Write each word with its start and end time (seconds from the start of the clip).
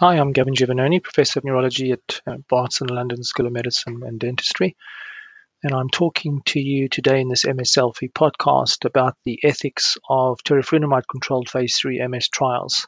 Hi, 0.00 0.16
I'm 0.16 0.30
Gavin 0.30 0.54
Giovannoni, 0.54 1.02
Professor 1.02 1.40
of 1.40 1.44
Neurology 1.44 1.90
at 1.90 2.20
uh, 2.24 2.36
Barts 2.48 2.80
and 2.80 2.88
London 2.88 3.24
School 3.24 3.48
of 3.48 3.52
Medicine 3.52 4.04
and 4.06 4.20
Dentistry. 4.20 4.76
And 5.64 5.74
I'm 5.74 5.88
talking 5.88 6.40
to 6.46 6.60
you 6.60 6.88
today 6.88 7.20
in 7.20 7.26
this 7.26 7.44
MS 7.44 7.72
Selfie 7.72 8.12
podcast 8.12 8.84
about 8.84 9.16
the 9.24 9.40
ethics 9.42 9.96
of 10.08 10.38
teriflunomide 10.44 11.02
controlled 11.10 11.50
phase 11.50 11.76
3 11.78 12.06
MS 12.06 12.28
trials. 12.28 12.86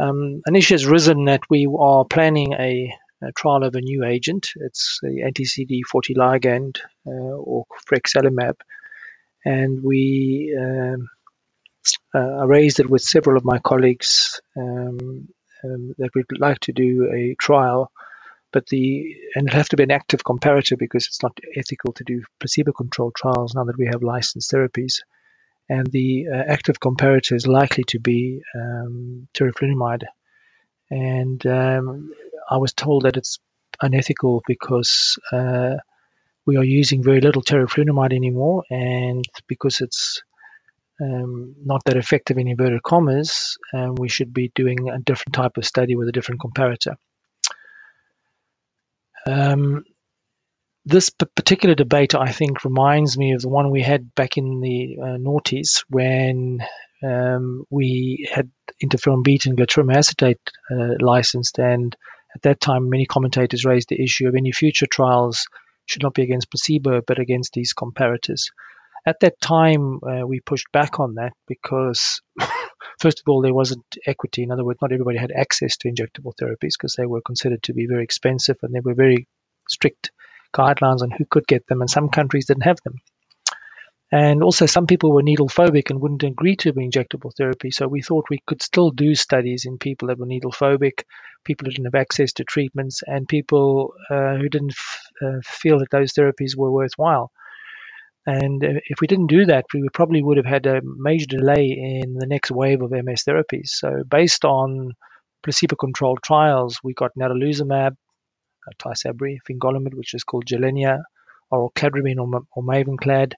Um, 0.00 0.42
an 0.44 0.56
issue 0.56 0.74
has 0.74 0.86
risen 0.86 1.26
that 1.26 1.42
we 1.48 1.72
are 1.72 2.04
planning 2.04 2.54
a, 2.54 2.92
a 3.22 3.30
trial 3.36 3.62
of 3.62 3.76
a 3.76 3.80
new 3.80 4.04
agent. 4.04 4.54
It's 4.56 4.98
the 5.02 5.22
anti 5.22 5.44
CD40 5.44 6.16
ligand 6.16 6.78
uh, 7.06 7.10
or 7.10 7.66
frexalimab. 7.88 8.54
And 9.44 9.84
we 9.84 10.52
um, 10.60 11.08
uh, 12.12 12.44
raised 12.44 12.80
it 12.80 12.90
with 12.90 13.02
several 13.02 13.36
of 13.36 13.44
my 13.44 13.60
colleagues 13.60 14.40
um, 14.56 15.28
um, 15.64 15.94
that 15.98 16.10
we'd 16.14 16.26
like 16.38 16.60
to 16.60 16.72
do 16.72 17.10
a 17.12 17.34
trial, 17.40 17.90
but 18.52 18.66
the 18.66 19.16
and 19.34 19.48
it'll 19.48 19.56
have 19.56 19.68
to 19.70 19.76
be 19.76 19.82
an 19.82 19.90
active 19.90 20.24
comparator 20.24 20.78
because 20.78 21.06
it's 21.06 21.22
not 21.22 21.38
ethical 21.56 21.92
to 21.94 22.04
do 22.04 22.22
placebo-controlled 22.40 23.14
trials 23.14 23.54
now 23.54 23.64
that 23.64 23.78
we 23.78 23.86
have 23.86 24.02
licensed 24.02 24.52
therapies. 24.52 25.00
And 25.68 25.86
the 25.86 26.26
uh, 26.28 26.42
active 26.48 26.80
comparator 26.80 27.34
is 27.34 27.46
likely 27.46 27.84
to 27.88 28.00
be 28.00 28.42
um, 28.54 29.28
teriflunomide. 29.32 30.04
And 30.90 31.46
um, 31.46 32.12
I 32.50 32.58
was 32.58 32.74
told 32.74 33.04
that 33.04 33.16
it's 33.16 33.38
unethical 33.80 34.42
because 34.46 35.18
uh, 35.32 35.76
we 36.44 36.56
are 36.56 36.64
using 36.64 37.02
very 37.02 37.20
little 37.20 37.42
teriflunomide 37.42 38.12
anymore, 38.12 38.64
and 38.70 39.24
because 39.46 39.80
it's 39.80 40.22
um, 41.00 41.54
not 41.64 41.84
that 41.84 41.96
effective 41.96 42.38
in 42.38 42.48
inverted 42.48 42.82
commas, 42.82 43.56
and 43.72 43.98
we 43.98 44.08
should 44.08 44.32
be 44.32 44.50
doing 44.54 44.88
a 44.88 44.98
different 44.98 45.34
type 45.34 45.56
of 45.56 45.64
study 45.64 45.96
with 45.96 46.08
a 46.08 46.12
different 46.12 46.40
comparator. 46.40 46.96
Um, 49.26 49.84
this 50.84 51.10
particular 51.10 51.74
debate, 51.74 52.14
I 52.14 52.32
think, 52.32 52.64
reminds 52.64 53.16
me 53.16 53.32
of 53.32 53.42
the 53.42 53.48
one 53.48 53.70
we 53.70 53.82
had 53.82 54.14
back 54.14 54.36
in 54.36 54.60
the 54.60 54.96
uh, 55.00 55.16
noughties 55.16 55.84
when 55.88 56.60
um, 57.04 57.64
we 57.70 58.28
had 58.32 58.50
interferon 58.82 59.22
beta 59.22 59.48
and 59.48 59.58
glatiramer 59.58 59.94
acetate 59.96 60.40
uh, 60.70 60.94
licensed, 61.00 61.58
and 61.58 61.96
at 62.34 62.42
that 62.42 62.60
time, 62.60 62.88
many 62.88 63.06
commentators 63.06 63.64
raised 63.64 63.90
the 63.90 64.02
issue 64.02 64.26
of 64.26 64.34
any 64.34 64.52
future 64.52 64.86
trials 64.86 65.46
should 65.86 66.02
not 66.02 66.14
be 66.14 66.22
against 66.22 66.50
placebo 66.50 67.00
but 67.06 67.18
against 67.18 67.52
these 67.52 67.74
comparators. 67.74 68.50
At 69.04 69.20
that 69.20 69.40
time, 69.40 70.00
uh, 70.02 70.26
we 70.26 70.40
pushed 70.40 70.70
back 70.72 71.00
on 71.00 71.14
that 71.14 71.32
because, 71.48 72.20
first 73.00 73.20
of 73.20 73.24
all, 73.28 73.42
there 73.42 73.54
wasn't 73.54 73.84
equity. 74.06 74.42
In 74.44 74.52
other 74.52 74.64
words, 74.64 74.78
not 74.80 74.92
everybody 74.92 75.18
had 75.18 75.32
access 75.32 75.76
to 75.78 75.88
injectable 75.90 76.34
therapies 76.40 76.74
because 76.78 76.94
they 76.96 77.06
were 77.06 77.20
considered 77.20 77.62
to 77.64 77.74
be 77.74 77.86
very 77.86 78.04
expensive 78.04 78.58
and 78.62 78.72
there 78.72 78.82
were 78.82 78.94
very 78.94 79.26
strict 79.68 80.12
guidelines 80.54 81.02
on 81.02 81.10
who 81.10 81.24
could 81.24 81.46
get 81.46 81.66
them, 81.66 81.80
and 81.80 81.90
some 81.90 82.10
countries 82.10 82.46
didn't 82.46 82.62
have 82.62 82.78
them. 82.84 82.94
And 84.12 84.42
also, 84.42 84.66
some 84.66 84.86
people 84.86 85.10
were 85.12 85.22
needle 85.22 85.48
phobic 85.48 85.88
and 85.88 86.00
wouldn't 86.00 86.22
agree 86.22 86.54
to 86.56 86.72
injectable 86.74 87.34
therapy. 87.34 87.70
So 87.70 87.88
we 87.88 88.02
thought 88.02 88.26
we 88.28 88.42
could 88.46 88.62
still 88.62 88.90
do 88.90 89.14
studies 89.14 89.64
in 89.64 89.78
people 89.78 90.08
that 90.08 90.18
were 90.18 90.26
needle 90.26 90.52
phobic, 90.52 91.04
people 91.44 91.64
who 91.64 91.70
didn't 91.72 91.86
have 91.86 92.00
access 92.00 92.34
to 92.34 92.44
treatments, 92.44 93.02
and 93.06 93.26
people 93.26 93.94
uh, 94.10 94.36
who 94.36 94.50
didn't 94.50 94.72
f- 94.72 95.06
uh, 95.22 95.40
feel 95.42 95.78
that 95.78 95.90
those 95.90 96.12
therapies 96.12 96.54
were 96.56 96.70
worthwhile. 96.70 97.32
And 98.24 98.62
if 98.62 99.00
we 99.00 99.08
didn't 99.08 99.26
do 99.26 99.46
that, 99.46 99.66
we 99.74 99.88
probably 99.92 100.22
would 100.22 100.36
have 100.36 100.46
had 100.46 100.66
a 100.66 100.80
major 100.82 101.26
delay 101.26 101.66
in 102.02 102.14
the 102.14 102.26
next 102.26 102.50
wave 102.50 102.82
of 102.82 102.92
MS 102.92 103.24
therapies. 103.24 103.68
So, 103.68 104.04
based 104.08 104.44
on 104.44 104.92
placebo-controlled 105.42 106.22
trials, 106.22 106.78
we 106.84 106.94
got 106.94 107.10
natalizumab, 107.18 107.92
uh, 107.92 108.70
Tysabri, 108.78 109.38
fingolimod, 109.48 109.94
which 109.94 110.14
is 110.14 110.22
called 110.22 110.46
Gilenya, 110.46 111.02
oral 111.50 111.72
cladribine 111.74 112.18
or, 112.18 112.42
or 112.54 112.62
Mavenclad, 112.62 113.32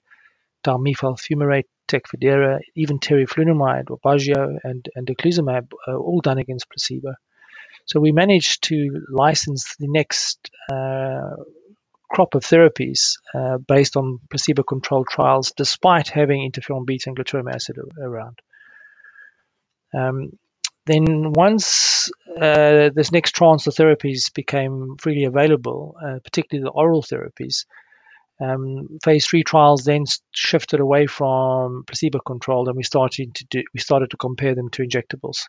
dimethyl 0.63 1.17
fumarate, 1.19 1.65
Tecfidera, 1.87 2.59
even 2.75 2.99
teriflunomide 2.99 3.89
or 3.89 3.97
Aubagio 4.03 4.57
and, 4.63 4.85
and 4.95 5.07
daclizumab, 5.07 5.71
uh, 5.87 5.95
all 5.95 6.21
done 6.21 6.39
against 6.39 6.69
placebo. 6.69 7.13
So 7.85 7.99
we 7.99 8.11
managed 8.11 8.63
to 8.65 9.05
license 9.09 9.75
the 9.79 9.87
next 9.87 10.49
uh, 10.71 11.35
crop 12.15 12.33
of 12.35 12.43
therapies 12.43 13.17
uh, 13.33 13.57
based 13.57 13.97
on 13.97 14.19
placebo-controlled 14.29 15.07
trials, 15.07 15.51
despite 15.57 16.07
having 16.07 16.49
interferon 16.49 16.85
beta 16.85 17.09
and 17.09 17.17
glatiramer 17.17 17.53
acetate 17.53 17.83
around. 18.01 18.39
Um, 19.93 20.17
then 20.85 21.33
once 21.33 22.09
uh, 22.39 22.89
this 22.95 23.11
next 23.11 23.31
tranche 23.35 23.67
of 23.67 23.75
therapies 23.75 24.33
became 24.33 24.95
freely 25.01 25.25
available, 25.25 25.97
uh, 26.01 26.19
particularly 26.23 26.63
the 26.63 26.77
oral 26.81 27.03
therapies, 27.03 27.65
um, 28.39 28.97
phase 29.03 29.27
three 29.27 29.43
trials 29.43 29.83
then 29.83 30.05
shifted 30.31 30.79
away 30.79 31.07
from 31.07 31.83
placebo-controlled, 31.85 32.69
and 32.69 32.77
we 32.77 32.83
started 32.83 33.35
to 33.35 33.45
do 33.49 33.63
we 33.73 33.79
started 33.79 34.09
to 34.11 34.17
compare 34.17 34.55
them 34.55 34.69
to 34.69 34.83
injectables. 34.83 35.39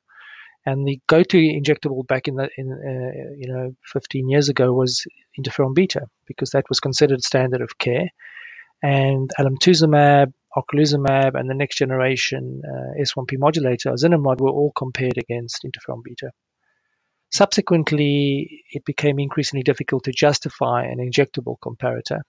And 0.66 0.86
the 0.86 1.00
go-to 1.06 1.38
injectable 1.38 2.04
back 2.04 2.26
in 2.26 2.34
the 2.34 2.48
in 2.56 2.72
uh, 2.72 3.34
you 3.38 3.52
know 3.52 3.76
15 3.84 4.28
years 4.28 4.48
ago 4.48 4.72
was 4.72 5.06
interferon 5.38 5.74
beta 5.74 6.06
because 6.26 6.50
that 6.50 6.64
was 6.68 6.80
considered 6.80 7.22
standard 7.22 7.60
of 7.62 7.78
care. 7.78 8.08
And 8.82 9.30
alemtuzumab, 9.38 10.32
ocrelizumab, 10.56 11.38
and 11.38 11.48
the 11.48 11.54
next 11.54 11.76
generation 11.76 12.62
uh, 12.64 13.00
S1P 13.00 13.38
modulator, 13.38 13.90
ozanimod, 13.90 14.40
were 14.40 14.50
all 14.50 14.72
compared 14.76 15.18
against 15.18 15.64
interferon 15.64 16.02
beta. 16.02 16.32
Subsequently, 17.32 18.64
it 18.70 18.84
became 18.84 19.18
increasingly 19.18 19.62
difficult 19.62 20.04
to 20.04 20.12
justify 20.12 20.84
an 20.84 20.98
injectable 20.98 21.56
comparator 21.64 22.20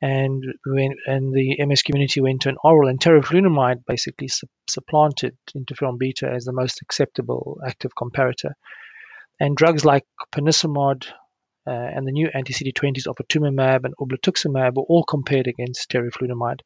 and 0.00 0.44
when 0.64 0.94
and 1.06 1.32
the 1.32 1.56
MS 1.64 1.82
community 1.82 2.20
went 2.20 2.42
to 2.42 2.48
an 2.48 2.56
oral 2.62 2.88
and 2.88 3.00
teriflunomide 3.00 3.84
basically 3.86 4.28
su- 4.28 4.46
supplanted 4.68 5.36
interferon 5.56 5.98
beta 5.98 6.30
as 6.30 6.44
the 6.44 6.52
most 6.52 6.82
acceptable 6.82 7.60
active 7.66 7.92
comparator. 8.00 8.52
And 9.40 9.56
drugs 9.56 9.84
like 9.84 10.04
ponesimod 10.32 11.06
uh, 11.66 11.70
and 11.70 12.06
the 12.06 12.12
new 12.12 12.28
anti-CD20s 12.32 13.06
ofatumumab 13.06 13.84
and 13.84 13.94
ublituximab 13.96 14.74
were 14.74 14.82
all 14.82 15.04
compared 15.04 15.48
against 15.48 15.90
teriflunomide. 15.90 16.60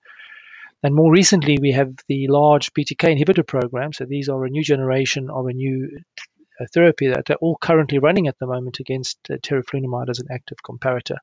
And 0.82 0.94
more 0.94 1.12
recently, 1.12 1.59
we 1.60 1.72
have 1.72 1.92
the 2.09 2.26
large 2.28 2.72
BTK 2.75 3.16
inhibitor 3.16 3.47
program. 3.47 3.92
So 3.92 4.04
these 4.04 4.28
are 4.28 4.44
a 4.44 4.50
new 4.50 4.65
generation 4.65 5.31
of 5.31 5.47
a 5.47 5.53
new 5.53 6.00
uh, 6.60 6.66
therapy 6.75 7.09
that 7.09 7.31
are 7.31 7.37
all 7.37 7.56
currently 7.56 7.98
running 7.98 8.26
at 8.26 8.38
the 8.38 8.47
moment 8.47 8.81
against 8.81 9.19
uh, 9.31 9.37
teriflunomide 9.37 10.10
as 10.10 10.19
an 10.19 10.26
active 10.31 10.59
comparator. 10.65 11.16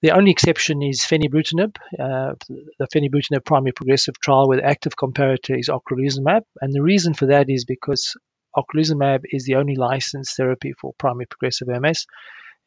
The 0.00 0.12
only 0.12 0.30
exception 0.30 0.80
is 0.82 1.00
fenebrutinib. 1.00 1.76
Uh, 1.98 2.34
the 2.78 2.86
fenebrutinib 2.94 3.44
primary 3.44 3.72
progressive 3.72 4.18
trial 4.20 4.48
with 4.48 4.64
active 4.64 4.94
comparator 4.96 5.58
is 5.58 5.68
ocrelizumab, 5.68 6.42
and 6.60 6.72
the 6.72 6.82
reason 6.82 7.14
for 7.14 7.26
that 7.26 7.50
is 7.50 7.64
because 7.64 8.16
ocrelizumab 8.56 9.22
is 9.24 9.44
the 9.44 9.56
only 9.56 9.74
licensed 9.74 10.36
therapy 10.36 10.72
for 10.72 10.92
primary 10.98 11.26
progressive 11.26 11.66
MS, 11.66 12.06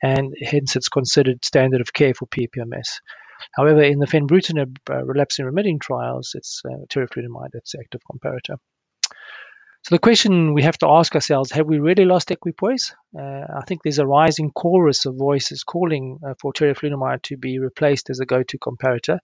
and 0.03 0.34
hence 0.42 0.75
it's 0.75 0.90
considered 0.90 1.46
standard 1.46 1.80
of 1.80 1.94
care 1.94 2.14
for 2.14 2.28
PPMS. 2.28 3.00
However, 3.56 3.81
in 3.81 4.00
the 4.00 4.08
fenebrutinib 4.08 4.78
uh, 4.90 5.03
relapsing 5.06 5.46
remitting 5.46 5.80
trials, 5.80 6.34
it's 6.36 6.62
uh, 6.66 6.86
teriflunomide 6.90 7.52
that's 7.53 7.75
active 7.75 8.02
comparator. 8.12 8.58
So 9.84 9.96
the 9.96 10.00
question 10.00 10.53
we 10.53 10.62
have 10.62 10.78
to 10.80 10.88
ask 10.88 11.16
ourselves, 11.16 11.52
have 11.52 11.66
we 11.66 11.80
really 11.80 12.06
lost 12.06 12.30
equipoise? 12.30 12.94
Uh, 13.18 13.46
I 13.58 13.62
think 13.68 13.81
there's 13.81 13.97
a 13.97 14.06
rising 14.06 14.52
chorus 14.52 15.06
of 15.08 15.16
voices 15.16 15.64
calling 15.64 16.19
uh, 16.25 16.36
for 16.40 16.53
teriflunomide 16.53 17.24
to 17.24 17.38
be 17.38 17.58
replaced 17.58 18.12
as 18.12 18.19
a 18.19 18.25
go-to 18.25 18.59
comparator. 18.59 19.18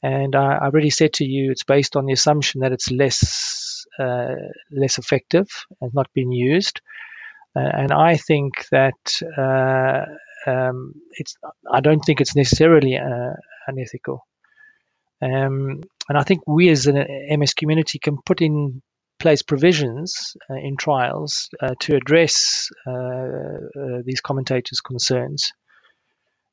And 0.00 0.36
I, 0.36 0.54
I 0.54 0.66
already 0.66 0.90
said 0.90 1.14
to 1.14 1.24
you, 1.24 1.50
it's 1.50 1.64
based 1.64 1.96
on 1.96 2.06
the 2.06 2.12
assumption 2.12 2.60
that 2.60 2.70
it's 2.70 2.90
less 2.90 3.84
uh, 3.98 4.36
less 4.70 4.98
effective 4.98 5.48
and 5.80 5.92
not 5.92 6.12
being 6.14 6.30
used. 6.30 6.80
Uh, 7.56 7.60
and 7.60 7.90
I 7.90 8.16
think 8.16 8.68
that 8.70 9.22
uh, 9.36 10.04
um, 10.48 10.94
it's 11.12 11.36
I 11.68 11.80
don't 11.80 12.00
think 12.00 12.20
it's 12.20 12.36
necessarily 12.36 12.96
uh, 12.96 13.32
unethical. 13.66 14.24
Um, 15.20 15.82
and 16.08 16.16
I 16.16 16.22
think 16.22 16.42
we 16.46 16.68
as 16.68 16.86
an 16.86 17.04
MS 17.36 17.54
community 17.54 17.98
can 17.98 18.18
put 18.24 18.40
in 18.40 18.82
place 19.18 19.42
provisions 19.42 20.36
uh, 20.50 20.54
in 20.54 20.76
trials 20.76 21.48
uh, 21.60 21.74
to 21.80 21.96
address 21.96 22.68
uh, 22.86 24.02
these 24.04 24.20
commentators' 24.20 24.80
concerns. 24.80 25.52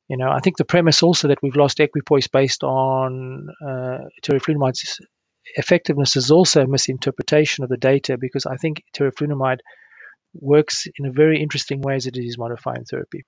You 0.08 0.16
know, 0.16 0.30
I 0.30 0.40
think 0.40 0.56
the 0.56 0.64
premise 0.64 1.02
also 1.02 1.28
that 1.28 1.42
we've 1.42 1.56
lost 1.56 1.80
equipoise 1.80 2.28
based 2.28 2.62
on 2.62 3.48
uh, 3.60 3.98
teriflunomide's 4.22 5.00
effectiveness 5.56 6.16
is 6.16 6.30
also 6.30 6.62
a 6.62 6.66
misinterpretation 6.66 7.64
of 7.64 7.70
the 7.70 7.76
data 7.76 8.16
because 8.18 8.46
I 8.46 8.56
think 8.56 8.82
teriflunomide 8.96 9.58
works 10.34 10.86
in 10.98 11.06
a 11.06 11.12
very 11.12 11.40
interesting 11.42 11.80
way 11.80 11.96
as 11.96 12.06
a 12.06 12.10
disease 12.10 12.38
modifying 12.38 12.84
therapy. 12.84 13.24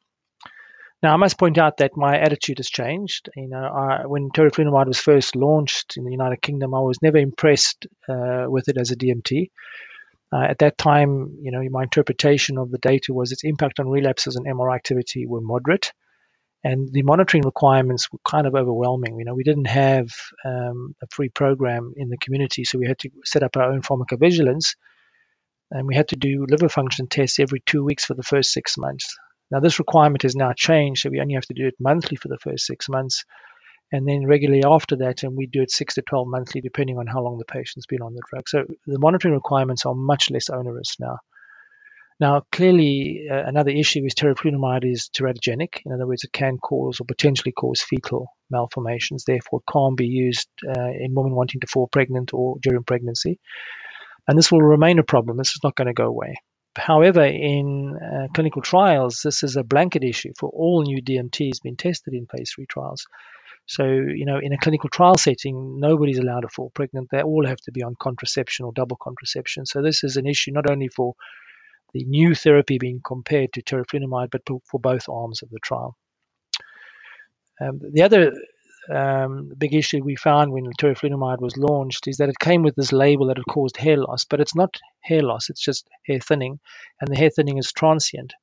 Now, 1.00 1.14
I 1.14 1.16
must 1.16 1.38
point 1.38 1.58
out 1.58 1.76
that 1.76 1.96
my 1.96 2.18
attitude 2.18 2.58
has 2.58 2.68
changed. 2.68 3.28
You 3.36 3.48
know, 3.48 3.62
I, 3.62 4.06
when 4.06 4.30
teriflunomide 4.30 4.88
was 4.88 4.98
first 4.98 5.36
launched 5.36 5.96
in 5.96 6.04
the 6.04 6.10
United 6.10 6.42
Kingdom, 6.42 6.74
I 6.74 6.80
was 6.80 7.00
never 7.00 7.18
impressed 7.18 7.86
uh, 8.08 8.46
with 8.48 8.68
it 8.68 8.76
as 8.76 8.90
a 8.90 8.96
DMT. 8.96 9.50
Uh, 10.32 10.42
at 10.42 10.58
that 10.58 10.76
time, 10.76 11.38
you 11.40 11.52
know, 11.52 11.62
my 11.70 11.84
interpretation 11.84 12.58
of 12.58 12.70
the 12.70 12.78
data 12.78 13.14
was 13.14 13.30
its 13.30 13.44
impact 13.44 13.78
on 13.78 13.88
relapses 13.88 14.36
and 14.36 14.46
MRI 14.46 14.74
activity 14.74 15.24
were 15.24 15.40
moderate, 15.40 15.92
and 16.64 16.92
the 16.92 17.02
monitoring 17.02 17.44
requirements 17.44 18.12
were 18.12 18.18
kind 18.28 18.46
of 18.46 18.56
overwhelming. 18.56 19.18
You 19.18 19.24
know, 19.24 19.34
we 19.34 19.44
didn't 19.44 19.68
have 19.68 20.08
um, 20.44 20.96
a 21.00 21.06
free 21.12 21.28
program 21.28 21.94
in 21.96 22.08
the 22.10 22.18
community, 22.18 22.64
so 22.64 22.78
we 22.78 22.88
had 22.88 22.98
to 22.98 23.10
set 23.24 23.44
up 23.44 23.56
our 23.56 23.70
own 23.72 23.82
pharmacovigilance, 23.82 24.74
and 25.70 25.86
we 25.86 25.94
had 25.94 26.08
to 26.08 26.16
do 26.16 26.44
liver 26.46 26.68
function 26.68 27.06
tests 27.06 27.38
every 27.38 27.60
two 27.64 27.84
weeks 27.84 28.04
for 28.04 28.14
the 28.14 28.24
first 28.24 28.52
six 28.52 28.76
months. 28.76 29.16
Now, 29.50 29.60
this 29.60 29.78
requirement 29.78 30.22
has 30.22 30.36
now 30.36 30.52
changed, 30.54 31.02
so 31.02 31.10
we 31.10 31.20
only 31.20 31.34
have 31.34 31.46
to 31.46 31.54
do 31.54 31.66
it 31.66 31.74
monthly 31.80 32.16
for 32.16 32.28
the 32.28 32.38
first 32.38 32.66
six 32.66 32.88
months, 32.88 33.24
and 33.90 34.06
then 34.06 34.26
regularly 34.26 34.64
after 34.64 34.96
that, 34.96 35.22
and 35.22 35.36
we 35.36 35.46
do 35.46 35.62
it 35.62 35.70
six 35.70 35.94
to 35.94 36.02
12 36.02 36.26
monthly, 36.28 36.60
depending 36.60 36.98
on 36.98 37.06
how 37.06 37.22
long 37.22 37.38
the 37.38 37.44
patient's 37.44 37.86
been 37.86 38.02
on 38.02 38.14
the 38.14 38.22
drug. 38.30 38.48
So 38.48 38.64
the 38.86 38.98
monitoring 38.98 39.34
requirements 39.34 39.86
are 39.86 39.94
much 39.94 40.30
less 40.30 40.50
onerous 40.50 40.96
now. 41.00 41.18
Now, 42.20 42.42
clearly, 42.50 43.28
uh, 43.30 43.44
another 43.46 43.70
issue 43.70 44.04
is 44.04 44.14
teriflunomide 44.14 44.84
is 44.84 45.08
teratogenic. 45.08 45.82
In 45.86 45.92
other 45.92 46.06
words, 46.06 46.24
it 46.24 46.32
can 46.32 46.58
cause 46.58 47.00
or 47.00 47.04
potentially 47.04 47.52
cause 47.52 47.80
fetal 47.80 48.34
malformations. 48.50 49.24
Therefore, 49.24 49.60
it 49.60 49.72
can't 49.72 49.96
be 49.96 50.08
used 50.08 50.48
uh, 50.66 50.90
in 50.90 51.14
women 51.14 51.34
wanting 51.34 51.60
to 51.60 51.68
fall 51.68 51.86
pregnant 51.86 52.34
or 52.34 52.56
during 52.60 52.82
pregnancy. 52.82 53.38
And 54.26 54.36
this 54.36 54.50
will 54.50 54.62
remain 54.62 54.98
a 54.98 55.04
problem. 55.04 55.36
This 55.36 55.50
is 55.52 55.60
not 55.62 55.76
going 55.76 55.86
to 55.86 55.94
go 55.94 56.06
away. 56.06 56.34
However, 56.78 57.24
in 57.24 57.96
uh, 57.96 58.28
clinical 58.32 58.62
trials, 58.62 59.20
this 59.22 59.42
is 59.42 59.56
a 59.56 59.64
blanket 59.64 60.04
issue 60.04 60.32
for 60.38 60.48
all 60.50 60.82
new 60.82 61.02
DMTs 61.02 61.62
being 61.62 61.76
tested 61.76 62.14
in 62.14 62.26
phase 62.26 62.52
three 62.54 62.66
trials. 62.66 63.06
So, 63.66 63.84
you 63.84 64.24
know, 64.24 64.38
in 64.38 64.52
a 64.54 64.58
clinical 64.58 64.88
trial 64.88 65.18
setting, 65.18 65.78
nobody's 65.78 66.18
allowed 66.18 66.40
to 66.40 66.48
fall 66.48 66.70
pregnant. 66.70 67.08
They 67.10 67.22
all 67.22 67.46
have 67.46 67.60
to 67.62 67.72
be 67.72 67.82
on 67.82 67.96
contraception 68.00 68.64
or 68.64 68.72
double 68.72 68.96
contraception. 68.96 69.66
So, 69.66 69.82
this 69.82 70.04
is 70.04 70.16
an 70.16 70.26
issue 70.26 70.52
not 70.52 70.70
only 70.70 70.88
for 70.88 71.14
the 71.92 72.04
new 72.04 72.34
therapy 72.34 72.78
being 72.78 73.00
compared 73.04 73.52
to 73.54 73.62
teriflunomide, 73.62 74.30
but 74.30 74.42
for 74.64 74.80
both 74.80 75.08
arms 75.08 75.42
of 75.42 75.50
the 75.50 75.58
trial. 75.60 75.96
Um, 77.60 77.80
the 77.92 78.02
other 78.02 78.32
um, 78.90 79.52
big 79.56 79.74
issue 79.74 80.02
we 80.02 80.16
found 80.16 80.52
when 80.52 80.70
teriflunomide 80.72 81.40
was 81.40 81.56
launched 81.56 82.08
is 82.08 82.18
that 82.18 82.28
it 82.28 82.38
came 82.38 82.62
with 82.62 82.74
this 82.74 82.92
label 82.92 83.26
that 83.26 83.38
it 83.38 83.44
caused 83.48 83.76
hair 83.76 83.96
loss, 83.96 84.24
but 84.24 84.40
it's 84.40 84.54
not 84.54 84.76
hair 85.00 85.22
loss, 85.22 85.50
it's 85.50 85.62
just 85.62 85.88
hair 86.06 86.20
thinning, 86.20 86.60
and 87.00 87.10
the 87.10 87.18
hair 87.18 87.30
thinning 87.30 87.58
is 87.58 87.72
transient. 87.72 88.34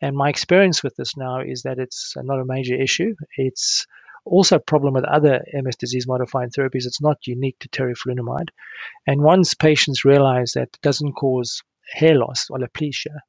And 0.00 0.16
my 0.16 0.28
experience 0.28 0.82
with 0.82 0.94
this 0.96 1.16
now 1.16 1.40
is 1.40 1.62
that 1.62 1.78
it's 1.78 2.14
not 2.16 2.40
a 2.40 2.44
major 2.44 2.74
issue. 2.74 3.14
It's 3.36 3.86
also 4.24 4.56
a 4.56 4.60
problem 4.60 4.94
with 4.94 5.04
other 5.04 5.42
MS 5.52 5.76
disease 5.76 6.06
modifying 6.06 6.50
therapies. 6.50 6.86
It's 6.86 7.02
not 7.02 7.26
unique 7.26 7.58
to 7.60 7.68
teriflunomide. 7.68 8.50
And 9.06 9.20
once 9.20 9.54
patients 9.54 10.04
realize 10.04 10.52
that 10.52 10.68
it 10.74 10.78
doesn't 10.82 11.14
cause 11.14 11.62
hair 11.92 12.14
loss 12.14 12.48
or 12.50 12.58
alopecia, 12.58 13.20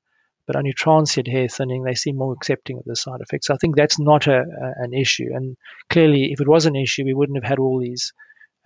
but 0.50 0.56
only 0.56 0.74
transient 0.74 1.28
hair 1.28 1.48
thinning, 1.48 1.84
they 1.84 1.94
seem 1.94 2.18
more 2.18 2.34
accepting 2.34 2.80
of 2.80 2.84
the 2.84 2.96
side 2.96 3.22
effects. 3.22 3.46
So 3.46 3.54
I 3.54 3.58
think 3.58 3.76
that's 3.76 4.00
not 4.00 4.26
a, 4.26 4.40
a, 4.40 4.74
an 4.84 4.96
issue. 4.96 5.28
And 5.32 5.56
clearly, 5.92 6.32
if 6.32 6.42
it 6.42 6.48
was 6.48 6.66
an 6.66 6.76
issue, 6.76 7.04
we 7.06 7.14
wouldn't 7.14 7.38
have 7.38 7.48
had 7.48 7.60
all 7.60 7.80
these 7.80 8.14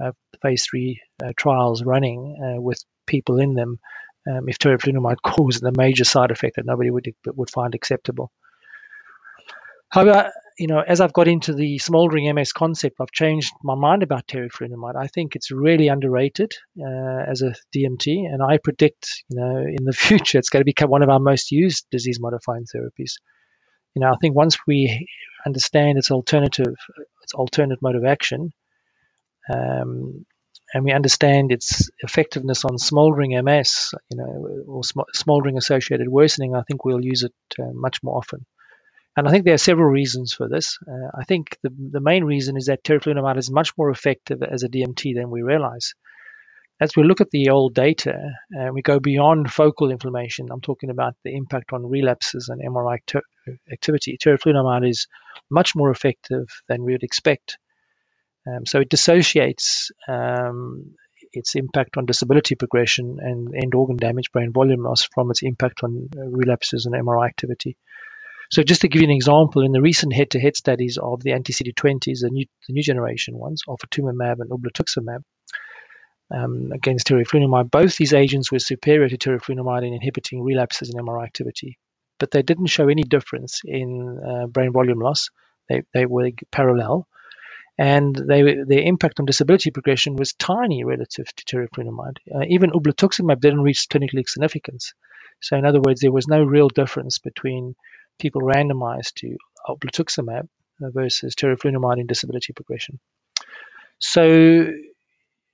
uh, 0.01 0.13
phase 0.41 0.65
three 0.65 1.01
uh, 1.21 1.33
trials 1.35 1.83
running 1.83 2.37
uh, 2.41 2.61
with 2.61 2.81
people 3.05 3.37
in 3.37 3.53
them 3.53 3.79
um, 4.31 4.47
if 4.47 4.59
teriflunomide 4.59 5.17
caused 5.25 5.61
the 5.61 5.73
major 5.75 6.05
side 6.05 6.31
effect 6.31 6.55
that 6.55 6.65
nobody 6.65 6.89
would 6.89 7.13
would 7.25 7.49
find 7.49 7.75
acceptable. 7.75 8.31
However, 9.89 10.31
you 10.57 10.67
know, 10.67 10.79
as 10.79 11.01
I've 11.01 11.13
got 11.13 11.27
into 11.27 11.53
the 11.53 11.77
smoldering 11.79 12.33
MS 12.33 12.53
concept, 12.53 12.97
I've 12.99 13.11
changed 13.11 13.53
my 13.63 13.75
mind 13.75 14.03
about 14.03 14.27
teriflunomide. 14.27 14.95
I 14.95 15.07
think 15.07 15.35
it's 15.35 15.51
really 15.51 15.87
underrated 15.87 16.51
uh, 16.79 17.23
as 17.27 17.41
a 17.41 17.53
DMT, 17.75 18.25
and 18.31 18.41
I 18.41 18.57
predict, 18.57 19.23
you 19.29 19.39
know, 19.39 19.57
in 19.57 19.83
the 19.85 19.93
future 19.97 20.37
it's 20.37 20.49
going 20.49 20.61
to 20.61 20.65
become 20.65 20.89
one 20.89 21.03
of 21.03 21.09
our 21.09 21.19
most 21.19 21.51
used 21.51 21.85
disease-modifying 21.91 22.65
therapies. 22.65 23.13
You 23.95 24.01
know, 24.01 24.11
I 24.11 24.15
think 24.21 24.35
once 24.35 24.57
we 24.67 25.07
understand 25.45 25.97
its 25.97 26.11
alternative, 26.11 26.75
its 27.23 27.33
alternate 27.33 27.81
mode 27.81 27.95
of 27.95 28.05
action, 28.05 28.51
um, 29.51 30.25
and 30.73 30.83
we 30.83 30.91
understand 30.91 31.51
its 31.51 31.89
effectiveness 31.99 32.65
on 32.65 32.77
smoldering 32.77 33.39
MS, 33.43 33.93
you 34.09 34.17
know, 34.17 34.63
or 34.67 34.83
sm- 34.83 35.11
smoldering 35.13 35.57
associated 35.57 36.07
worsening, 36.09 36.55
I 36.55 36.63
think 36.63 36.83
we'll 36.83 37.03
use 37.03 37.23
it 37.23 37.33
uh, 37.59 37.73
much 37.73 38.01
more 38.01 38.17
often. 38.17 38.45
And 39.15 39.27
I 39.27 39.31
think 39.31 39.45
there 39.45 39.53
are 39.53 39.59
several 39.59 39.89
reasons 39.89 40.33
for 40.33 40.49
this. 40.49 40.79
Uh, 40.87 41.09
I 41.19 41.23
think 41.23 41.57
the, 41.61 41.69
the 41.69 42.01
main 42.01 42.23
reason 42.23 42.57
is 42.57 42.65
that 42.65 42.83
teriflunomide 42.83 43.37
is 43.37 43.51
much 43.51 43.71
more 43.77 43.89
effective 43.91 44.41
as 44.41 44.63
a 44.63 44.69
DMT 44.69 45.13
than 45.15 45.29
we 45.29 45.43
realize. 45.43 45.93
As 46.81 46.95
we 46.97 47.03
look 47.03 47.21
at 47.21 47.29
the 47.29 47.49
old 47.49 47.75
data, 47.75 48.17
uh, 48.59 48.69
we 48.73 48.81
go 48.81 48.99
beyond 48.99 49.51
focal 49.51 49.91
inflammation. 49.91 50.47
I'm 50.51 50.61
talking 50.61 50.89
about 50.89 51.15
the 51.23 51.35
impact 51.35 51.71
on 51.71 51.85
relapses 51.85 52.49
and 52.49 52.59
MRI 52.61 52.97
ter- 53.05 53.21
activity. 53.71 54.17
Teriflunomide 54.17 54.89
is 54.89 55.07
much 55.49 55.75
more 55.75 55.91
effective 55.91 56.47
than 56.67 56.83
we 56.83 56.93
would 56.93 57.03
expect. 57.03 57.57
Um, 58.47 58.65
so 58.65 58.79
it 58.79 58.89
dissociates 58.89 59.91
um, 60.07 60.95
its 61.31 61.55
impact 61.55 61.97
on 61.97 62.05
disability 62.05 62.55
progression 62.55 63.17
and 63.21 63.53
end 63.55 63.75
organ 63.75 63.97
damage, 63.97 64.31
brain 64.31 64.51
volume 64.51 64.83
loss, 64.83 65.07
from 65.13 65.29
its 65.29 65.43
impact 65.43 65.83
on 65.83 66.09
uh, 66.17 66.25
relapses 66.25 66.85
and 66.85 66.95
MRI 66.95 67.27
activity. 67.27 67.77
So 68.53 68.61
just 68.61 68.81
to 68.81 68.87
give 68.87 69.01
you 69.01 69.07
an 69.07 69.15
example, 69.15 69.63
in 69.63 69.71
the 69.71 69.81
recent 69.81 70.13
head-to-head 70.13 70.55
studies 70.55 70.99
of 71.01 71.23
the 71.23 71.31
anti-CD20s, 71.31 72.19
the 72.21 72.29
new, 72.29 72.45
the 72.67 72.73
new 72.73 72.83
generation 72.83 73.35
ones, 73.35 73.63
ofatumumab 73.67 74.41
and 74.41 74.51
ublituximab, 74.51 75.23
um, 76.29 76.71
against 76.71 77.07
teriflunomide, 77.07 77.71
both 77.71 77.97
these 77.97 78.13
agents 78.13 78.51
were 78.51 78.59
superior 78.59 79.09
to 79.09 79.17
teriflunomide 79.17 79.87
in 79.87 79.95
inhibiting 79.95 80.43
relapses 80.43 80.91
and 80.91 81.03
MRI 81.03 81.23
activity, 81.23 81.79
but 82.19 82.29
they 82.29 82.43
didn't 82.43 82.67
show 82.67 82.89
any 82.89 83.01
difference 83.01 83.61
in 83.65 84.19
uh, 84.23 84.45
brain 84.45 84.71
volume 84.71 84.99
loss. 84.99 85.31
They, 85.67 85.81
they 85.91 86.05
were 86.05 86.29
parallel, 86.51 87.07
and 87.79 88.15
they, 88.15 88.43
their 88.43 88.83
impact 88.83 89.19
on 89.19 89.25
disability 89.25 89.71
progression 89.71 90.15
was 90.15 90.33
tiny 90.33 90.83
relative 90.83 91.25
to 91.25 91.43
teriflunomide. 91.43 92.17
Uh, 92.31 92.43
even 92.49 92.69
ublituximab 92.69 93.39
didn't 93.39 93.63
reach 93.63 93.89
clinical 93.89 94.21
significance. 94.27 94.93
So 95.41 95.57
in 95.57 95.65
other 95.65 95.81
words, 95.81 96.01
there 96.01 96.11
was 96.11 96.27
no 96.27 96.43
real 96.43 96.69
difference 96.69 97.17
between 97.17 97.75
people 98.23 98.41
randomized 98.41 99.13
to 99.15 99.37
ublituximab 99.69 100.47
versus 100.79 101.35
teriflunomide 101.35 101.99
in 101.99 102.07
disability 102.07 102.53
progression. 102.53 102.99
So 103.99 104.71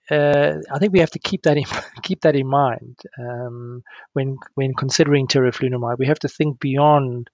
uh, 0.10 0.54
I 0.72 0.80
think 0.80 0.94
we 0.94 1.00
have 1.00 1.12
to 1.12 1.20
keep 1.20 1.44
that 1.44 1.58
in 1.58 1.66
keep 2.04 2.22
that 2.22 2.36
in 2.36 2.48
mind 2.48 2.98
um, 3.18 3.84
when 4.14 4.38
when 4.56 4.74
considering 4.74 5.28
teriflunomide. 5.28 6.00
We 6.00 6.08
have 6.08 6.20
to 6.20 6.30
think 6.30 6.60
beyond 6.60 7.30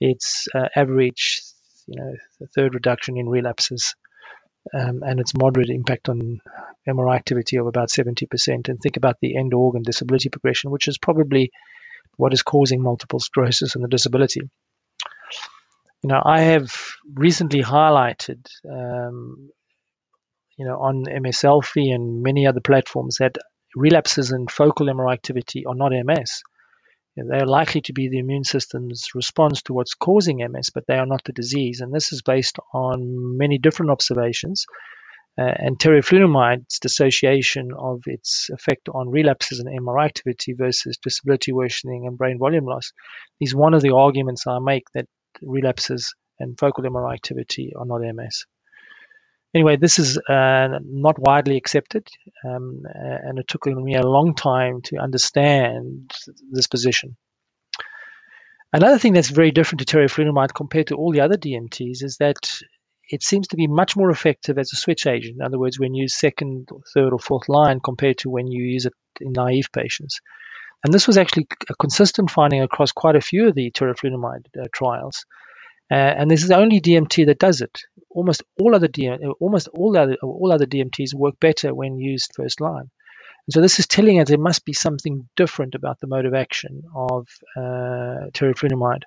its 0.00 0.48
uh, 0.54 0.68
average, 0.74 1.42
you 1.86 1.96
know, 1.96 2.14
third 2.54 2.74
reduction 2.74 3.18
in 3.18 3.28
relapses 3.28 3.94
um, 4.74 5.02
and 5.02 5.20
its 5.20 5.34
moderate 5.34 5.70
impact 5.70 6.08
on 6.08 6.40
MRI 6.88 7.14
activity 7.16 7.56
of 7.56 7.66
about 7.66 7.88
70%, 7.88 8.68
and 8.68 8.80
think 8.80 8.96
about 8.96 9.16
the 9.20 9.36
end 9.36 9.52
organ 9.54 9.82
disability 9.82 10.28
progression, 10.30 10.70
which 10.70 10.88
is 10.88 10.98
probably 10.98 11.50
what 12.16 12.32
is 12.32 12.42
causing 12.42 12.82
multiple 12.82 13.20
sclerosis 13.20 13.74
and 13.74 13.84
the 13.84 13.88
disability. 13.88 14.42
You 16.02 16.08
know, 16.08 16.22
I 16.24 16.40
have 16.40 16.72
recently 17.14 17.62
highlighted, 17.62 18.46
um, 18.68 19.50
you 20.56 20.66
know, 20.66 20.78
on 20.80 21.02
MS 21.02 21.42
Selfie 21.42 21.94
and 21.94 22.22
many 22.22 22.46
other 22.46 22.60
platforms 22.60 23.16
that 23.18 23.36
relapses 23.76 24.32
in 24.32 24.48
focal 24.48 24.86
MRI 24.86 25.12
activity 25.12 25.66
are 25.66 25.74
not 25.74 25.92
MS. 25.92 26.42
You 27.16 27.24
know, 27.24 27.30
they 27.30 27.42
are 27.42 27.46
likely 27.46 27.82
to 27.82 27.92
be 27.92 28.08
the 28.08 28.18
immune 28.18 28.44
system's 28.44 29.08
response 29.14 29.62
to 29.62 29.74
what's 29.74 29.94
causing 29.94 30.38
MS, 30.38 30.70
but 30.72 30.84
they 30.86 30.96
are 30.96 31.06
not 31.06 31.22
the 31.24 31.32
disease. 31.32 31.80
And 31.80 31.92
this 31.92 32.12
is 32.12 32.22
based 32.22 32.58
on 32.72 33.36
many 33.36 33.58
different 33.58 33.90
observations 33.90 34.64
uh, 35.38 35.44
and 35.56 35.78
teriflunomide's 35.78 36.78
dissociation 36.80 37.70
of 37.76 38.02
its 38.06 38.50
effect 38.52 38.88
on 38.92 39.08
relapses 39.08 39.60
and 39.60 39.68
MRI 39.68 40.04
activity 40.04 40.54
versus 40.54 40.98
disability 41.02 41.52
worsening 41.52 42.06
and 42.06 42.18
brain 42.18 42.38
volume 42.38 42.66
loss 42.66 42.92
is 43.40 43.54
one 43.54 43.74
of 43.74 43.82
the 43.82 43.94
arguments 43.94 44.46
I 44.46 44.58
make 44.58 44.84
that 44.94 45.06
relapses 45.42 46.14
and 46.38 46.58
focal 46.58 46.84
MRI 46.84 47.14
activity 47.14 47.72
are 47.76 47.86
not 47.86 48.00
MS. 48.00 48.46
Anyway, 49.52 49.76
this 49.76 49.98
is 49.98 50.16
uh, 50.16 50.78
not 50.84 51.18
widely 51.18 51.56
accepted, 51.56 52.06
um, 52.44 52.82
and 52.94 53.38
it 53.38 53.48
took 53.48 53.66
me 53.66 53.96
a 53.96 54.06
long 54.06 54.34
time 54.34 54.80
to 54.82 54.96
understand 54.98 56.12
this 56.52 56.68
position. 56.68 57.16
Another 58.72 58.98
thing 58.98 59.12
that's 59.12 59.30
very 59.30 59.50
different 59.50 59.80
to 59.80 59.96
teriflunomide 59.96 60.54
compared 60.54 60.86
to 60.88 60.94
all 60.94 61.10
the 61.10 61.22
other 61.22 61.36
DMTs 61.36 62.04
is 62.04 62.18
that 62.20 62.60
it 63.10 63.24
seems 63.24 63.48
to 63.48 63.56
be 63.56 63.66
much 63.66 63.96
more 63.96 64.10
effective 64.10 64.56
as 64.56 64.72
a 64.72 64.76
switch 64.76 65.08
agent. 65.08 65.36
In 65.40 65.42
other 65.42 65.58
words, 65.58 65.80
when 65.80 65.94
you 65.94 66.02
use 66.02 66.16
second, 66.16 66.68
third, 66.94 67.12
or 67.12 67.18
fourth 67.18 67.48
line 67.48 67.80
compared 67.80 68.18
to 68.18 68.30
when 68.30 68.46
you 68.46 68.62
use 68.62 68.86
it 68.86 68.94
in 69.20 69.32
naive 69.32 69.70
patients. 69.72 70.20
And 70.84 70.94
this 70.94 71.06
was 71.06 71.18
actually 71.18 71.46
a 71.68 71.74
consistent 71.74 72.30
finding 72.30 72.62
across 72.62 72.92
quite 72.92 73.16
a 73.16 73.20
few 73.20 73.48
of 73.48 73.54
the 73.54 73.70
teriflunomide 73.70 74.46
uh, 74.58 74.66
trials. 74.72 75.26
Uh, 75.90 75.94
and 75.94 76.30
this 76.30 76.42
is 76.42 76.48
the 76.48 76.56
only 76.56 76.80
DMT 76.80 77.26
that 77.26 77.38
does 77.38 77.60
it. 77.60 77.82
Almost 78.10 78.42
all 78.58 78.74
other 78.74 78.88
DM, 78.88 79.34
almost 79.40 79.68
all 79.68 79.96
other 79.96 80.16
all 80.22 80.52
other 80.52 80.66
DMTs 80.66 81.14
work 81.14 81.34
better 81.40 81.74
when 81.74 81.98
used 81.98 82.32
first 82.34 82.60
line. 82.60 82.90
And 83.46 83.52
so 83.52 83.60
this 83.60 83.78
is 83.78 83.86
telling 83.86 84.20
us 84.20 84.28
there 84.28 84.38
must 84.38 84.64
be 84.64 84.72
something 84.72 85.28
different 85.36 85.74
about 85.74 85.98
the 86.00 86.06
mode 86.06 86.26
of 86.26 86.34
action 86.34 86.82
of 86.94 87.26
uh, 87.56 88.30
teriflunomide 88.32 89.02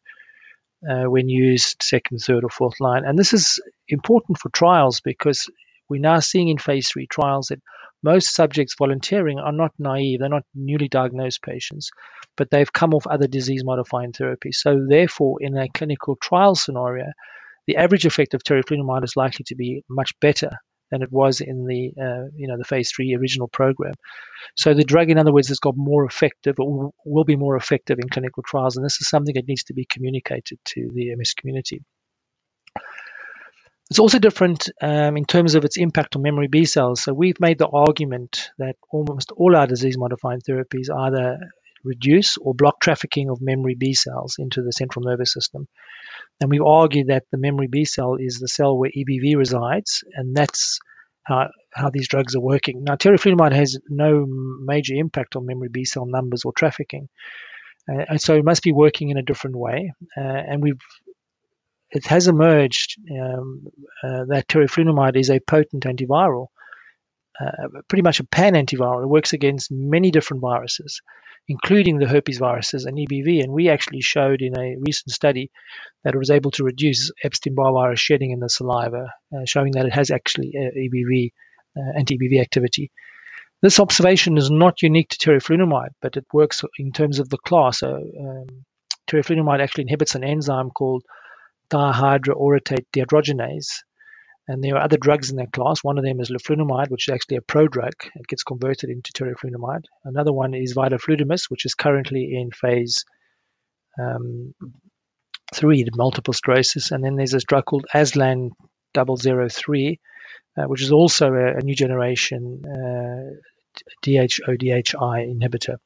uh, 0.90 1.04
when 1.10 1.30
used 1.30 1.82
second, 1.82 2.20
third, 2.20 2.44
or 2.44 2.50
fourth 2.50 2.80
line. 2.80 3.06
And 3.06 3.18
this 3.18 3.34
is 3.34 3.62
important 3.88 4.38
for 4.38 4.50
trials 4.50 5.00
because 5.00 5.50
we're 5.90 6.02
now 6.02 6.20
seeing 6.20 6.50
in 6.50 6.58
phase 6.58 6.90
three 6.90 7.08
trials 7.08 7.48
that 7.48 7.62
most 8.04 8.34
subjects 8.34 8.76
volunteering 8.78 9.40
are 9.40 9.52
not 9.52 9.72
naive, 9.80 10.20
they're 10.20 10.30
not 10.30 10.46
newly 10.54 10.88
diagnosed 10.88 11.42
patients, 11.42 11.90
but 12.36 12.50
they've 12.52 12.72
come 12.72 12.94
off 12.94 13.08
other 13.08 13.28
disease 13.28 13.64
modifying 13.64 14.12
therapies. 14.12 14.56
So, 14.56 14.86
therefore, 14.88 15.38
in 15.42 15.58
a 15.58 15.70
clinical 15.70 16.16
trial 16.18 16.56
scenario, 16.56 17.06
the 17.68 17.78
average 17.78 18.06
effect 18.06 18.34
of 18.34 18.44
teriflunomide 18.44 19.04
is 19.04 19.16
likely 19.16 19.46
to 19.48 19.56
be 19.56 19.84
much 19.90 20.12
better 20.20 20.52
than 20.92 21.02
it 21.02 21.12
was 21.12 21.42
in 21.42 21.66
the 21.66 21.92
uh, 22.00 22.30
you 22.36 22.48
know 22.48 22.58
the 22.58 22.64
phase 22.64 22.92
three 22.92 23.16
original 23.16 23.48
program. 23.48 23.94
So 24.56 24.74
the 24.74 24.84
drug, 24.84 25.10
in 25.10 25.18
other 25.18 25.34
words, 25.34 25.48
has 25.48 25.60
got 25.60 25.76
more 25.76 26.06
effective 26.06 26.56
or 26.60 26.92
will 27.06 27.24
be 27.24 27.36
more 27.36 27.56
effective 27.56 27.98
in 28.00 28.10
clinical 28.10 28.44
trials, 28.46 28.78
and 28.78 28.86
this 28.86 29.02
is 29.02 29.10
something 29.10 29.34
that 29.36 29.48
needs 29.48 29.64
to 29.66 29.74
be 29.74 29.88
communicated 29.90 30.60
to 30.66 30.90
the 30.94 31.16
MS 31.16 31.34
community. 31.34 31.82
It's 33.94 34.00
also 34.00 34.18
different 34.18 34.72
um, 34.82 35.18
in 35.18 35.26
terms 35.26 35.54
of 35.54 35.66
its 35.66 35.78
impact 35.78 36.16
on 36.16 36.24
memory 36.24 36.48
B 36.48 36.66
cells. 36.66 37.04
So 37.04 37.14
we've 37.14 37.40
made 37.40 37.60
the 37.60 37.68
argument 37.68 38.50
that 38.58 38.76
almost 38.90 39.32
all 39.32 39.56
our 39.56 39.68
disease-modifying 39.68 40.42
therapies 40.50 40.90
either 40.92 41.38
reduce 41.84 42.38
or 42.38 42.56
block 42.56 42.80
trafficking 42.82 43.30
of 43.30 43.38
memory 43.40 43.76
B 43.78 43.94
cells 43.94 44.38
into 44.40 44.64
the 44.64 44.72
central 44.72 45.06
nervous 45.06 45.32
system. 45.32 45.68
And 46.42 46.50
we've 46.50 46.64
argued 46.64 47.10
that 47.10 47.26
the 47.32 47.38
memory 47.38 47.68
B 47.68 47.86
cell 47.86 48.16
is 48.20 48.40
the 48.40 48.48
cell 48.48 48.76
where 48.76 48.90
EBV 48.90 49.38
resides, 49.38 50.04
and 50.12 50.36
that's 50.36 50.80
how, 51.22 51.50
how 51.72 51.92
these 51.92 52.08
drugs 52.08 52.36
are 52.36 52.42
working. 52.42 52.84
Now, 52.84 52.96
teriflunomide 52.96 53.54
has 53.54 53.78
no 53.88 54.26
major 54.26 54.96
impact 54.96 55.36
on 55.36 55.46
memory 55.46 55.70
B 55.72 55.86
cell 55.86 56.08
numbers 56.08 56.46
or 56.46 56.52
trafficking. 56.52 57.10
Uh, 57.88 58.06
and 58.10 58.20
so 58.20 58.34
it 58.36 58.44
must 58.44 58.64
be 58.64 58.72
working 58.72 59.10
in 59.10 59.18
a 59.18 59.24
different 59.24 59.56
way. 59.56 59.94
Uh, 60.18 60.22
and 60.22 60.64
we've 60.64 60.82
it 61.94 62.08
has 62.08 62.28
emerged 62.28 62.98
um, 63.12 63.68
uh, 64.04 64.26
that 64.26 64.48
teriflunomide 64.48 65.16
is 65.16 65.30
a 65.30 65.40
potent 65.40 65.84
antiviral, 65.84 66.48
uh, 67.40 67.82
pretty 67.88 68.02
much 68.02 68.20
a 68.20 68.26
pan 68.26 68.54
antiviral. 68.54 69.04
It 69.04 69.10
works 69.10 69.34
against 69.34 69.72
many 69.72 70.10
different 70.10 70.42
viruses, 70.42 71.02
including 71.48 72.00
the 72.00 72.08
herpes 72.08 72.40
viruses 72.40 72.86
and 72.86 72.98
EBV. 72.98 73.44
And 73.44 73.54
we 73.54 73.70
actually 73.70 74.02
showed 74.02 74.42
in 74.42 74.58
a 74.58 74.76
recent 74.80 75.12
study 75.12 75.52
that 76.04 76.16
it 76.16 76.18
was 76.18 76.32
able 76.32 76.50
to 76.52 76.64
reduce 76.64 77.12
Epstein 77.24 77.54
Barr 77.54 77.72
virus 77.72 78.00
shedding 78.00 78.32
in 78.32 78.40
the 78.40 78.50
saliva, 78.50 79.14
uh, 79.32 79.46
showing 79.46 79.74
that 79.74 79.86
it 79.86 79.94
has 79.94 80.10
actually 80.10 80.54
uh, 80.58 80.72
EBV, 80.76 81.32
uh, 81.78 82.00
anti-EBV 82.00 82.42
activity. 82.42 82.90
This 83.62 83.80
observation 83.80 84.38
is 84.38 84.50
not 84.50 84.82
unique 84.82 85.10
to 85.10 85.18
teriflunomide, 85.18 85.94
but 86.02 86.18
it 86.18 86.26
works 86.34 86.64
in 86.80 86.92
terms 86.92 87.20
of 87.20 87.30
the 87.30 87.38
class. 87.38 87.80
So, 87.80 87.96
um, 87.96 88.66
teriflunomide 89.08 89.62
actually 89.62 89.84
inhibits 89.84 90.16
an 90.16 90.24
enzyme 90.24 90.72
called 90.72 91.04
dihydroorotate 91.70 92.86
dehydrogenase. 92.94 93.84
And 94.48 94.62
there 94.62 94.76
are 94.76 94.84
other 94.84 94.98
drugs 94.98 95.30
in 95.30 95.38
that 95.38 95.54
class. 95.54 95.84
One 95.84 95.98
of 95.98 96.04
them 96.04 96.20
is 96.20 96.30
leflunomide, 96.30 96.90
which 96.90 97.08
is 97.08 97.14
actually 97.14 97.38
a 97.38 97.42
prodrug. 97.42 97.94
It 98.16 98.28
gets 98.28 98.44
converted 98.44 98.90
into 98.90 99.14
teriflunomide. 99.14 99.86
Another 100.04 100.34
one 100.34 100.54
is 100.54 100.76
vidofludimus, 100.76 101.50
which 101.50 101.66
is 101.66 101.76
currently 101.76 102.34
in 102.34 102.52
phase 102.52 103.06
um, 103.98 104.54
three, 105.54 105.86
multiple 105.96 106.34
sclerosis. 106.34 106.92
And 106.92 107.04
then 107.04 107.16
there's 107.16 107.32
this 107.32 107.46
drug 107.46 107.66
called 107.66 107.86
Aslan 107.94 108.52
003, 108.94 110.00
uh, 110.58 110.64
which 110.64 110.82
is 110.82 110.92
also 110.92 111.34
a, 111.34 111.58
a 111.58 111.62
new 111.62 111.76
generation 111.76 112.64
uh, 112.66 113.36
DHODHI 114.04 115.34
inhibitor. 115.34 115.78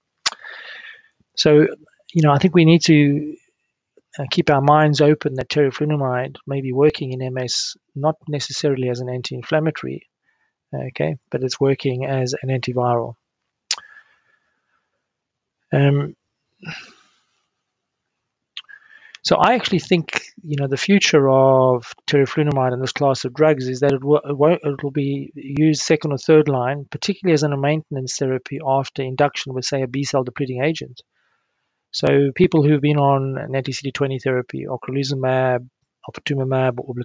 So, 1.35 1.67
you 2.13 2.21
know, 2.23 2.31
I 2.31 2.39
think 2.39 2.55
we 2.55 2.65
need 2.65 2.81
to 2.85 3.35
keep 4.31 4.49
our 4.49 4.61
minds 4.61 5.01
open 5.01 5.35
that 5.35 5.49
teriflunomide 5.49 6.37
may 6.45 6.61
be 6.61 6.73
working 6.73 7.11
in 7.13 7.33
MS 7.33 7.75
not 7.95 8.15
necessarily 8.27 8.89
as 8.89 8.99
an 8.99 9.09
anti-inflammatory, 9.09 10.07
okay, 10.73 11.17
but 11.29 11.43
it's 11.43 11.59
working 11.59 12.05
as 12.05 12.33
an 12.41 12.49
antiviral. 12.49 13.15
Um, 15.71 16.15
so 19.23 19.35
I 19.35 19.55
actually 19.55 19.79
think 19.79 20.21
you 20.41 20.55
know 20.57 20.67
the 20.67 20.77
future 20.77 21.29
of 21.29 21.93
teriflunomide 22.07 22.71
and 22.71 22.81
this 22.81 22.93
class 22.93 23.25
of 23.25 23.33
drugs 23.33 23.67
is 23.67 23.81
that 23.81 23.91
it 23.91 24.03
will, 24.03 24.21
it, 24.23 24.83
will, 24.83 24.91
be 24.91 25.31
used 25.35 25.81
second 25.81 26.13
or 26.13 26.17
third 26.17 26.47
line, 26.47 26.85
particularly 26.89 27.33
as 27.33 27.43
a 27.43 27.57
maintenance 27.57 28.15
therapy 28.17 28.59
after 28.65 29.01
induction 29.03 29.53
with 29.53 29.65
say 29.65 29.81
a 29.81 29.87
B 29.87 30.05
cell 30.05 30.23
depleting 30.23 30.63
agent. 30.63 31.01
So 31.91 32.31
people 32.35 32.63
who've 32.63 32.81
been 32.81 32.97
on 32.97 33.37
an 33.37 33.55
anti-CD20 33.55 34.21
therapy, 34.21 34.65
ocrelizumab, 34.69 35.67
ofatumumab, 36.09 36.79
or 36.79 36.95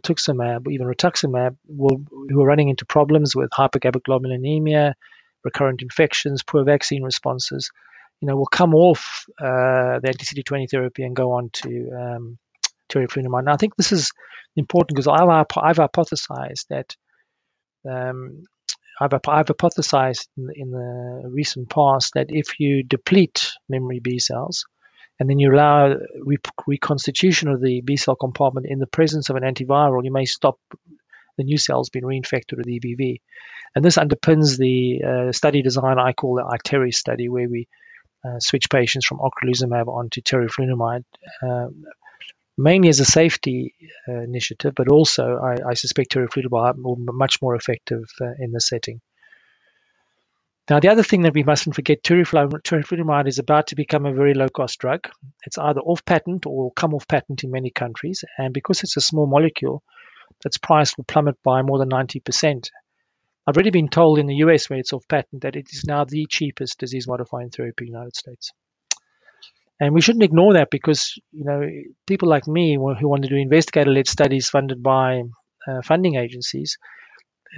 even 0.73 0.87
rituximab, 0.87 1.57
will, 1.67 2.05
who 2.29 2.43
are 2.43 2.47
running 2.47 2.69
into 2.69 2.85
problems 2.85 3.35
with 3.35 3.51
hypogammaglobulinemia, 3.51 4.95
recurrent 5.45 5.83
infections, 5.83 6.43
poor 6.43 6.65
vaccine 6.65 7.03
responses, 7.03 7.71
you 8.21 8.29
know, 8.29 8.37
will 8.37 8.47
come 8.47 8.75
off 8.75 9.27
uh, 9.41 9.99
the 10.01 10.09
anti-CD20 10.09 10.71
therapy 10.71 11.03
and 11.03 11.17
go 11.17 11.33
on 11.33 11.51
to 11.53 11.91
um, 11.91 12.39
teriflunomide. 12.89 13.41
And 13.41 13.51
I 13.51 13.57
think 13.57 13.77
this 13.77 13.93
is 13.93 14.13
important 14.57 14.95
because 14.95 15.09
I've, 15.09 15.29
I've 15.29 15.77
hypothesized 15.79 16.67
that 16.71 16.97
um, 17.89 18.45
I've, 19.01 19.15
I've 19.15 19.47
hypothesized 19.47 20.29
in 20.37 20.47
the, 20.47 20.53
in 20.55 20.71
the 20.71 21.29
recent 21.29 21.69
past 21.71 22.13
that 22.15 22.27
if 22.29 22.61
you 22.61 22.85
deplete 22.85 23.53
memory 23.69 24.01
B 24.01 24.19
cells, 24.21 24.65
and 25.23 25.31
then 25.31 25.39
you 25.39 25.55
allow 25.55 25.95
re- 26.21 26.39
reconstitution 26.67 27.49
of 27.49 27.61
the 27.61 27.81
B 27.81 27.97
cell 27.97 28.17
compartment 28.17 28.67
in 28.69 28.81
the 28.81 28.89
presence 28.89 29.31
of 29.31 29.37
an 29.37 29.45
antiviral, 29.45 30.05
you 30.05 30.11
may 30.11 30.25
stop 30.25 30.59
the 31.39 31.45
new 31.45 31.59
cells 31.59 31.91
being 31.91 32.05
reinfected 32.05 32.57
with 32.57 32.67
EBV. 32.67 33.21
And 33.77 33.85
this 33.85 33.99
underpins 33.99 34.59
the 34.59 35.29
uh, 35.29 35.31
study 35.31 35.63
design 35.63 36.01
I 36.01 36.13
call 36.13 36.35
the 36.35 36.43
ITERI 36.43 36.93
study, 36.93 37.29
where 37.29 37.49
we 37.49 37.69
uh, 38.25 38.41
switch 38.41 38.69
patients 38.69 39.07
from 39.07 39.21
ocrelizumab 39.21 39.87
onto 39.87 40.23
teriflunomide, 40.23 41.05
uh, 41.41 41.69
mainly 42.59 42.89
as 42.89 42.99
a 42.99 43.05
safety 43.05 43.77
uh, 44.09 44.23
initiative, 44.23 44.75
but 44.75 44.89
also 44.89 45.37
I, 45.37 45.71
I 45.71 45.75
suspect 45.75 46.15
teriflunomide 46.15 46.83
will 46.83 46.97
be 46.97 47.05
much 47.07 47.41
more 47.41 47.55
effective 47.55 48.11
uh, 48.21 48.33
in 48.41 48.51
this 48.51 48.67
setting. 48.67 49.01
Now, 50.73 50.81
the 50.81 50.89
other 50.89 51.03
thing 51.03 51.21
that 51.25 51.35
we 51.35 51.43
mustn't 51.43 51.77
forget, 51.77 52.03
teriflunomide 52.03 53.29
is 53.29 53.39
about 53.39 53.67
to 53.67 53.77
become 53.77 54.07
a 54.07 54.15
very 54.15 54.33
low-cost 54.33 54.79
drug. 54.79 55.07
It's 55.45 55.59
either 55.59 55.81
off 55.81 56.03
patent 56.07 56.47
or 56.47 56.73
come 56.73 56.95
off 56.95 57.07
patent 57.07 57.45
in 57.45 57.51
many 57.51 57.69
countries, 57.69 58.25
and 58.39 58.55
because 58.55 58.83
it's 58.83 58.97
a 58.97 59.03
small 59.03 59.27
molecule, 59.27 59.83
its 60.47 60.57
price 60.57 60.97
will 60.97 61.05
plummet 61.05 61.37
by 61.43 61.61
more 61.61 61.79
than 61.79 61.91
90%. 61.91 62.71
I've 63.47 63.55
already 63.55 63.69
been 63.69 63.91
told 63.91 64.19
in 64.19 64.27
the 64.27 64.37
US, 64.37 64.71
where 64.71 64.79
it's 64.79 64.95
off 64.95 65.07
patent, 65.09 65.43
that 65.43 65.57
it 65.57 65.69
is 65.71 65.85
now 65.87 66.07
the 66.07 66.25
cheapest 66.25 66.79
disease-modifying 66.79 67.51
therapy 67.51 67.85
in 67.85 67.93
the 67.93 67.99
United 67.99 68.17
States. 68.17 68.53
And 69.79 69.93
we 69.93 70.01
shouldn't 70.01 70.25
ignore 70.25 70.55
that 70.55 70.71
because 70.71 71.19
you 71.33 71.45
know 71.45 71.69
people 72.07 72.31
like 72.31 72.49
me 72.49 72.77
who 72.77 73.09
want 73.09 73.25
to 73.25 73.29
do 73.29 73.37
investigator-led 73.37 74.09
studies 74.09 74.49
funded 74.49 74.83
by 74.83 75.25
uh, 75.69 75.83
funding 75.83 76.15
agencies 76.17 76.79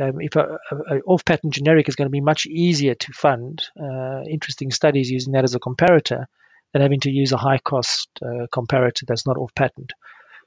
um, 0.00 0.20
if 0.20 0.36
a, 0.36 0.58
a, 0.70 1.00
off-patent 1.06 1.54
generic 1.54 1.88
is 1.88 1.96
going 1.96 2.06
to 2.06 2.10
be 2.10 2.20
much 2.20 2.46
easier 2.46 2.94
to 2.94 3.12
fund 3.12 3.62
uh, 3.80 4.22
interesting 4.28 4.70
studies 4.70 5.10
using 5.10 5.32
that 5.32 5.44
as 5.44 5.54
a 5.54 5.60
comparator 5.60 6.26
than 6.72 6.82
having 6.82 7.00
to 7.00 7.10
use 7.10 7.32
a 7.32 7.36
high-cost 7.36 8.08
uh, 8.22 8.46
comparator 8.52 9.06
that's 9.06 9.26
not 9.26 9.36
off-patent. 9.36 9.92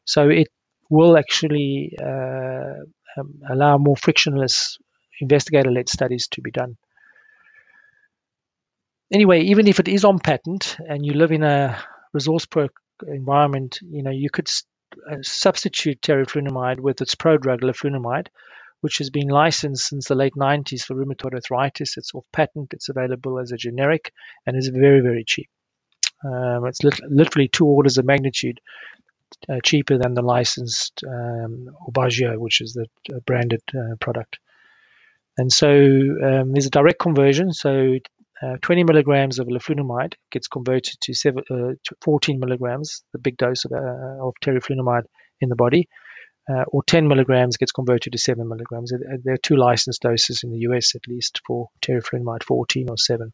So 0.05 0.29
it 0.29 0.47
will 0.89 1.17
actually 1.17 1.97
uh, 2.01 2.83
um, 3.17 3.41
allow 3.49 3.77
more 3.77 3.95
frictionless 3.95 4.77
investigator-led 5.21 5.89
studies 5.89 6.27
to 6.31 6.41
be 6.41 6.51
done. 6.51 6.77
Anyway, 9.11 9.41
even 9.43 9.67
if 9.67 9.79
it 9.79 9.87
is 9.87 10.03
on 10.03 10.19
patent 10.19 10.77
and 10.85 11.05
you 11.05 11.13
live 11.13 11.31
in 11.31 11.43
a 11.43 11.81
resource-poor 12.13 12.67
environment, 13.07 13.79
you 13.81 14.03
know 14.03 14.11
you 14.11 14.29
could 14.29 14.49
uh, 15.09 15.17
substitute 15.21 16.01
teriflunomide 16.01 16.79
with 16.79 17.01
its 17.01 17.15
prodrug 17.15 17.61
leflunomide 17.61 18.27
which 18.81 18.99
has 18.99 19.09
been 19.09 19.27
licensed 19.27 19.87
since 19.87 20.07
the 20.07 20.15
late 20.15 20.35
90s 20.35 20.83
for 20.83 20.95
rheumatoid 20.95 21.33
arthritis. 21.33 21.97
It's 21.97 22.13
off 22.13 22.25
patent, 22.31 22.73
it's 22.73 22.89
available 22.89 23.39
as 23.39 23.51
a 23.51 23.57
generic, 23.57 24.13
and 24.45 24.55
is 24.57 24.67
very, 24.67 25.01
very 25.01 25.23
cheap. 25.25 25.49
Um, 26.23 26.65
it's 26.65 26.83
lit- 26.83 27.09
literally 27.09 27.47
two 27.47 27.65
orders 27.65 27.97
of 27.97 28.05
magnitude 28.05 28.59
uh, 29.49 29.59
cheaper 29.63 29.97
than 29.97 30.13
the 30.13 30.21
licensed 30.21 31.03
um, 31.07 31.69
Aubagio, 31.87 32.39
which 32.39 32.61
is 32.61 32.73
the 32.73 32.87
uh, 33.13 33.19
branded 33.25 33.61
uh, 33.75 33.95
product. 33.99 34.39
And 35.37 35.51
so 35.51 35.69
um, 35.69 36.53
there's 36.53 36.65
a 36.65 36.71
direct 36.71 36.99
conversion. 36.99 37.53
So 37.53 37.97
uh, 38.41 38.57
20 38.61 38.83
milligrams 38.83 39.39
of 39.39 39.47
leflunomide 39.47 40.13
gets 40.31 40.47
converted 40.47 40.99
to, 41.01 41.13
seven, 41.13 41.43
uh, 41.49 41.73
to 41.83 41.95
14 42.01 42.39
milligrams, 42.39 43.03
the 43.11 43.19
big 43.19 43.37
dose 43.37 43.65
of, 43.65 43.71
uh, 43.71 44.25
of 44.25 44.33
teriflunomide 44.43 45.05
in 45.41 45.49
the 45.49 45.55
body. 45.55 45.89
Uh, 46.49 46.63
or 46.67 46.83
10 46.83 47.07
milligrams 47.07 47.57
gets 47.57 47.71
converted 47.71 48.13
to 48.13 48.19
7 48.19 48.47
milligrams. 48.47 48.91
There 49.23 49.33
are 49.33 49.37
two 49.37 49.57
licensed 49.57 50.01
doses 50.01 50.43
in 50.43 50.51
the 50.51 50.59
US 50.59 50.95
at 50.95 51.07
least 51.07 51.41
for 51.45 51.69
teriflunomide, 51.81 52.43
14 52.43 52.89
or 52.89 52.97
7. 52.97 53.33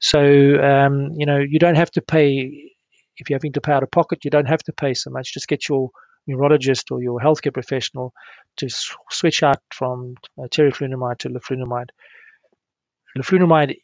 So, 0.00 0.20
um, 0.20 1.10
you 1.16 1.26
know, 1.26 1.38
you 1.38 1.58
don't 1.58 1.76
have 1.76 1.90
to 1.92 2.02
pay, 2.02 2.72
if 3.16 3.28
you're 3.28 3.38
having 3.38 3.52
to 3.52 3.60
pay 3.60 3.72
out 3.72 3.82
of 3.82 3.90
pocket, 3.90 4.24
you 4.24 4.30
don't 4.30 4.48
have 4.48 4.62
to 4.64 4.72
pay 4.72 4.94
so 4.94 5.10
much. 5.10 5.34
Just 5.34 5.48
get 5.48 5.68
your 5.68 5.90
neurologist 6.26 6.90
or 6.90 7.02
your 7.02 7.20
healthcare 7.20 7.52
professional 7.52 8.12
to 8.56 8.68
switch 9.10 9.42
out 9.42 9.60
from 9.70 10.14
uh, 10.38 10.46
teriflunomide 10.46 11.18
to 11.18 11.28
leflunomide. 11.28 11.88
Leflunomide 13.16 13.76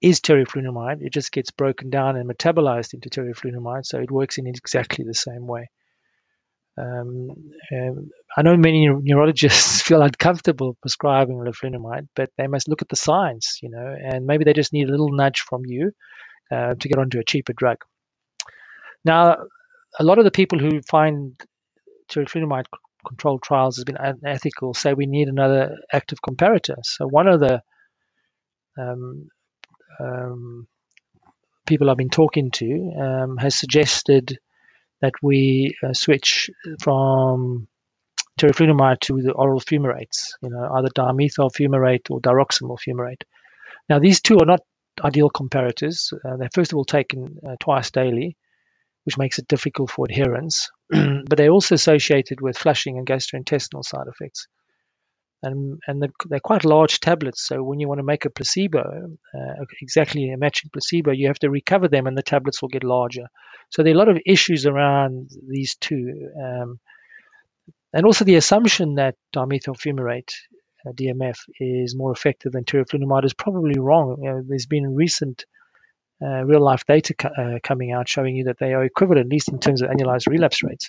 is 0.00 0.20
teriflunomide. 0.20 1.02
It 1.02 1.12
just 1.12 1.32
gets 1.32 1.50
broken 1.50 1.90
down 1.90 2.16
and 2.16 2.30
metabolized 2.30 2.94
into 2.94 3.10
teriflunomide, 3.10 3.84
so 3.84 3.98
it 3.98 4.10
works 4.10 4.38
in 4.38 4.46
exactly 4.46 5.04
the 5.04 5.14
same 5.14 5.46
way. 5.46 5.68
Um, 6.78 7.30
um, 7.72 8.10
I 8.36 8.42
know 8.42 8.56
many 8.56 8.88
neurologists 8.88 9.82
feel 9.86 10.02
uncomfortable 10.02 10.76
prescribing 10.80 11.38
leflunomide, 11.38 12.08
but 12.14 12.30
they 12.36 12.46
must 12.46 12.68
look 12.68 12.82
at 12.82 12.88
the 12.88 12.96
science, 12.96 13.58
you 13.62 13.70
know, 13.70 13.96
and 14.00 14.26
maybe 14.26 14.44
they 14.44 14.52
just 14.52 14.72
need 14.72 14.88
a 14.88 14.90
little 14.90 15.10
nudge 15.12 15.40
from 15.40 15.62
you 15.66 15.92
uh, 16.50 16.74
to 16.74 16.88
get 16.88 16.98
onto 16.98 17.18
a 17.18 17.24
cheaper 17.24 17.52
drug. 17.52 17.78
Now, 19.04 19.38
a 19.98 20.04
lot 20.04 20.18
of 20.18 20.24
the 20.24 20.30
people 20.30 20.58
who 20.58 20.82
find 20.82 21.40
teriflunomide 22.10 22.66
controlled 23.06 23.42
trials 23.42 23.76
has 23.76 23.84
been 23.84 23.96
unethical 23.96 24.74
say 24.74 24.92
we 24.92 25.06
need 25.06 25.28
another 25.28 25.76
active 25.92 26.18
comparator. 26.20 26.76
So 26.82 27.06
one 27.06 27.26
of 27.26 27.40
the 27.40 27.62
um, 28.78 29.28
um, 30.00 30.68
people 31.66 31.90
I've 31.90 31.96
been 31.96 32.10
talking 32.10 32.50
to 32.52 32.92
um, 32.98 33.36
has 33.38 33.58
suggested 33.58 34.38
that 35.00 35.14
we 35.22 35.76
uh, 35.82 35.92
switch 35.92 36.50
from 36.80 37.68
teriflunomide 38.38 39.00
to 39.00 39.20
the 39.20 39.32
oral 39.32 39.60
fumarates, 39.60 40.32
you 40.42 40.50
know, 40.50 40.68
either 40.76 40.88
dimethyl 40.88 41.50
fumarate 41.50 42.10
or 42.10 42.20
diroximel 42.20 42.78
fumarate. 42.78 43.22
Now, 43.88 43.98
these 43.98 44.20
two 44.20 44.38
are 44.38 44.46
not 44.46 44.60
ideal 45.02 45.30
comparators. 45.30 46.12
Uh, 46.12 46.36
they're 46.36 46.50
first 46.54 46.72
of 46.72 46.76
all 46.76 46.84
taken 46.84 47.38
uh, 47.46 47.56
twice 47.60 47.90
daily, 47.90 48.36
which 49.04 49.18
makes 49.18 49.38
it 49.38 49.48
difficult 49.48 49.90
for 49.90 50.06
adherence, 50.08 50.70
but 50.90 51.36
they're 51.36 51.50
also 51.50 51.74
associated 51.74 52.40
with 52.40 52.58
flushing 52.58 52.98
and 52.98 53.06
gastrointestinal 53.06 53.84
side 53.84 54.06
effects 54.08 54.46
and 55.42 55.80
and 55.86 56.02
they're, 56.02 56.12
they're, 56.28 56.40
quite 56.40 56.64
large 56.64 57.00
tablets. 57.00 57.46
So 57.46 57.62
when 57.62 57.80
you 57.80 57.88
want 57.88 57.98
to 57.98 58.04
make 58.04 58.24
a 58.24 58.30
placebo, 58.30 59.16
uh, 59.34 59.64
exactly 59.80 60.30
a 60.30 60.36
matching 60.36 60.70
placebo, 60.72 61.12
you 61.12 61.28
have 61.28 61.38
to 61.40 61.50
recover 61.50 61.88
them, 61.88 62.06
and 62.06 62.16
the 62.16 62.22
tablets 62.22 62.60
will 62.60 62.68
get 62.68 62.84
larger. 62.84 63.28
So 63.70 63.82
there 63.82 63.92
are 63.92 63.96
a 63.96 63.98
lot 63.98 64.08
of 64.08 64.18
issues 64.26 64.66
around 64.66 65.30
these 65.48 65.76
two, 65.76 66.30
um, 66.42 66.80
and 67.92 68.06
also 68.06 68.24
the 68.24 68.36
assumption 68.36 68.96
that 68.96 69.16
dimethyl 69.34 69.78
fumarate, 69.78 70.32
uh, 70.86 70.92
DMF, 70.92 71.38
is 71.60 71.94
more 71.96 72.12
effective 72.12 72.52
than 72.52 72.64
teriflunomide 72.64 73.24
is 73.24 73.34
probably 73.34 73.78
wrong. 73.78 74.18
You 74.22 74.30
know, 74.30 74.42
there's 74.46 74.66
been 74.66 74.94
recent 74.94 75.44
uh, 76.20 76.44
real 76.44 76.64
life 76.64 76.84
data 76.84 77.14
co- 77.14 77.28
uh, 77.28 77.58
coming 77.62 77.92
out 77.92 78.08
showing 78.08 78.34
you 78.34 78.44
that 78.44 78.58
they 78.58 78.72
are 78.72 78.84
equivalent, 78.84 79.26
at 79.26 79.30
least 79.30 79.50
in 79.50 79.60
terms 79.60 79.82
of 79.82 79.90
annualized 79.90 80.26
relapse 80.26 80.62
rates. 80.64 80.88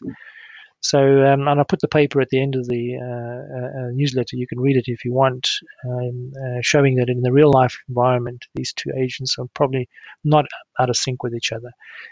So, 0.81 0.99
um, 0.99 1.47
and 1.47 1.59
I'll 1.59 1.65
put 1.65 1.81
the 1.81 1.89
paper 1.89 2.21
at 2.21 2.29
the 2.29 2.41
end 2.41 2.55
of 2.55 2.65
the 2.65 2.95
uh, 2.95 3.03
uh, 3.03 3.87
uh, 3.87 3.89
newsletter. 3.91 4.37
You 4.37 4.47
can 4.47 4.61
read 4.61 4.77
it 4.77 4.85
if 4.87 5.03
you 5.03 5.11
want, 5.11 5.49
um, 5.85 6.31
uh, 6.41 6.59
showing 6.61 6.95
that 6.95 7.09
in 7.09 7.21
the 7.21 7.33
real 7.33 7.51
life 7.51 7.77
environment, 7.89 8.45
these 8.55 8.71
two 8.73 8.91
agents 8.97 9.35
are 9.37 9.47
probably 9.53 9.89
not 10.23 10.45
out 10.79 10.89
of 10.89 10.95
sync 10.95 11.21
with 11.21 11.35
each 11.35 11.51
other. 11.51 11.71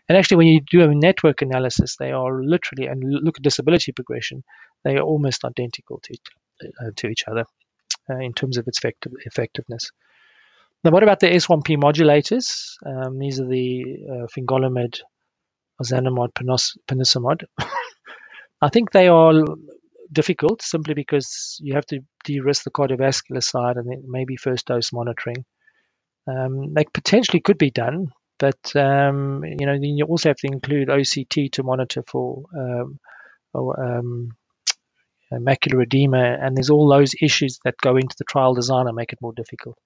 And 0.09 0.17
actually, 0.17 0.38
when 0.38 0.47
you 0.47 0.62
do 0.69 0.83
a 0.83 0.93
network 0.93 1.41
analysis, 1.41 1.95
they 1.95 2.12
are 2.12 2.43
literally, 2.43 2.88
and 2.88 3.01
look 3.05 3.38
at 3.38 3.43
disability 3.43 3.93
progression, 3.93 4.43
they 4.83 4.97
are 4.97 5.01
almost 5.01 5.45
identical 5.45 6.01
to, 6.03 6.17
uh, 6.63 6.91
to 6.97 7.07
each 7.07 7.24
other 7.25 7.45
uh, 8.09 8.17
in 8.17 8.33
terms 8.33 8.57
of 8.57 8.67
its 8.67 8.79
effective, 8.79 9.13
effectiveness. 9.25 9.91
Now, 10.83 10.91
what 10.91 11.03
about 11.03 11.21
the 11.21 11.27
S1P 11.27 11.77
modulators? 11.77 12.75
Um, 12.86 13.17
these 13.17 13.39
are 13.39 13.47
the 13.47 14.27
fingolimod, 14.36 15.00
ozanimod, 15.81 16.33
ponesimod. 16.33 17.45
I 18.61 18.69
think 18.69 18.91
they 18.91 19.07
are 19.07 19.43
difficult 20.12 20.62
simply 20.62 20.93
because 20.93 21.60
you 21.62 21.75
have 21.75 21.86
to 21.88 21.99
de-risk 22.23 22.63
the 22.63 22.71
cardiovascular 22.71 23.43
side 23.43 23.77
and 23.77 24.03
maybe 24.08 24.36
first 24.36 24.67
dose 24.67 24.91
monitoring. 24.93 25.45
Um, 26.27 26.73
they 26.73 26.86
potentially 26.86 27.39
could 27.39 27.58
be 27.58 27.71
done, 27.71 28.12
but 28.39 28.75
um, 28.75 29.43
you 29.45 29.65
know 29.65 29.73
then 29.73 29.97
you 29.97 30.05
also 30.05 30.29
have 30.29 30.38
to 30.38 30.47
include 30.47 30.89
OCT 30.89 31.51
to 31.53 31.63
monitor 31.63 32.03
for 32.05 32.43
um, 32.58 32.99
um, 33.55 34.32
macular 35.32 35.84
edema, 35.84 36.19
and 36.41 36.55
there's 36.55 36.69
all 36.69 36.89
those 36.89 37.15
issues 37.21 37.60
that 37.63 37.77
go 37.82 37.95
into 37.95 38.15
the 38.17 38.25
trial 38.25 38.53
design 38.53 38.88
and 38.88 38.95
make 38.95 39.13
it 39.13 39.21
more 39.21 39.34
difficult. 39.34 39.77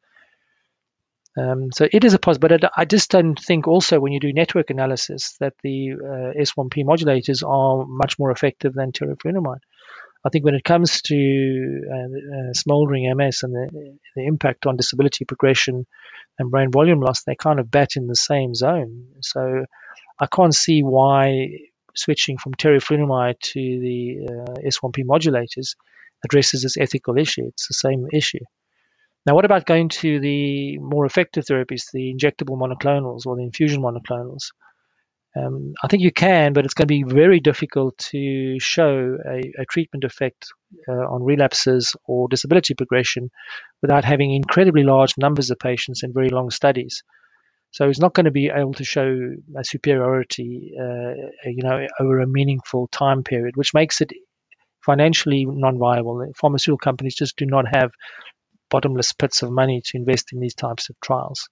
Um, 1.37 1.69
so 1.73 1.87
it 1.91 2.03
is 2.03 2.13
a 2.13 2.19
possibility, 2.19 2.61
but 2.61 2.71
I 2.75 2.85
just 2.85 3.09
don't 3.09 3.39
think 3.39 3.67
also 3.67 3.99
when 3.99 4.11
you 4.11 4.19
do 4.19 4.33
network 4.33 4.69
analysis 4.69 5.37
that 5.39 5.53
the 5.63 5.93
uh, 5.93 6.39
S1P 6.39 6.83
modulators 6.83 7.47
are 7.47 7.85
much 7.87 8.19
more 8.19 8.31
effective 8.31 8.73
than 8.73 8.91
teriflunomide. 8.91 9.61
I 10.23 10.29
think 10.29 10.45
when 10.45 10.55
it 10.55 10.63
comes 10.63 11.01
to 11.03 11.81
uh, 11.89 11.95
uh, 11.95 12.53
smoldering 12.53 13.11
MS 13.15 13.43
and 13.43 13.53
the, 13.53 13.97
the, 14.15 14.27
impact 14.27 14.67
on 14.67 14.75
disability 14.75 15.25
progression 15.25 15.87
and 16.37 16.51
brain 16.51 16.71
volume 16.71 16.99
loss, 16.99 17.23
they 17.23 17.35
kind 17.35 17.59
of 17.59 17.71
bat 17.71 17.95
in 17.95 18.07
the 18.07 18.15
same 18.15 18.53
zone. 18.53 19.07
So 19.21 19.65
I 20.19 20.27
can't 20.27 20.53
see 20.53 20.83
why 20.83 21.47
switching 21.95 22.37
from 22.37 22.53
teriflunomide 22.53 23.39
to 23.39 23.59
the 23.59 24.27
uh, 24.29 24.67
S1P 24.67 25.05
modulators 25.05 25.75
addresses 26.23 26.61
this 26.61 26.77
ethical 26.77 27.17
issue. 27.17 27.47
It's 27.47 27.67
the 27.67 27.73
same 27.73 28.07
issue. 28.13 28.45
Now, 29.25 29.35
what 29.35 29.45
about 29.45 29.65
going 29.65 29.89
to 29.89 30.19
the 30.19 30.77
more 30.79 31.05
effective 31.05 31.45
therapies, 31.45 31.91
the 31.93 32.13
injectable 32.13 32.57
monoclonals 32.57 33.25
or 33.25 33.35
the 33.35 33.43
infusion 33.43 33.81
monoclonals? 33.81 34.51
Um, 35.35 35.73
I 35.81 35.87
think 35.87 36.03
you 36.03 36.11
can, 36.11 36.51
but 36.53 36.65
it's 36.65 36.73
going 36.73 36.87
to 36.87 36.93
be 36.93 37.03
very 37.03 37.39
difficult 37.39 37.97
to 38.11 38.59
show 38.59 39.17
a, 39.25 39.61
a 39.61 39.65
treatment 39.65 40.03
effect 40.03 40.47
uh, 40.89 40.91
on 40.91 41.23
relapses 41.23 41.95
or 42.05 42.27
disability 42.27 42.73
progression 42.73 43.29
without 43.81 44.03
having 44.03 44.33
incredibly 44.33 44.83
large 44.83 45.13
numbers 45.17 45.49
of 45.49 45.59
patients 45.59 46.03
in 46.03 46.11
very 46.11 46.29
long 46.29 46.49
studies. 46.49 47.03
So 47.71 47.87
it's 47.87 47.99
not 47.99 48.13
going 48.13 48.25
to 48.25 48.31
be 48.31 48.51
able 48.53 48.73
to 48.73 48.83
show 48.83 49.07
a 49.57 49.63
superiority, 49.63 50.73
uh, 50.77 51.13
you 51.45 51.63
know, 51.63 51.87
over 52.01 52.19
a 52.19 52.27
meaningful 52.27 52.87
time 52.87 53.23
period, 53.23 53.55
which 53.55 53.73
makes 53.73 54.01
it 54.01 54.11
financially 54.85 55.45
non-viable. 55.45 56.33
Pharmaceutical 56.35 56.77
companies 56.77 57.15
just 57.15 57.37
do 57.37 57.45
not 57.45 57.65
have 57.73 57.91
bottomless 58.71 59.13
pits 59.13 59.43
of 59.43 59.51
money 59.51 59.81
to 59.85 59.97
invest 59.97 60.33
in 60.33 60.39
these 60.39 60.55
types 60.55 60.89
of 60.89 60.99
trials. 60.99 61.47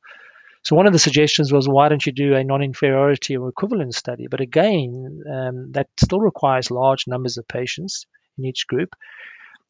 So 0.63 0.75
one 0.75 0.87
of 0.87 0.93
the 0.93 0.99
suggestions 0.99 1.53
was, 1.53 1.69
why 1.69 1.87
don't 1.87 2.05
you 2.05 2.11
do 2.11 2.35
a 2.35 2.43
non-inferiority 2.43 3.37
or 3.37 3.47
equivalence 3.47 3.97
study? 3.97 4.27
But 4.29 4.41
again, 4.41 5.21
um, 5.31 5.71
that 5.73 5.87
still 5.97 6.19
requires 6.19 6.71
large 6.71 7.05
numbers 7.07 7.37
of 7.37 7.47
patients 7.47 8.05
in 8.37 8.45
each 8.45 8.67
group. 8.67 8.95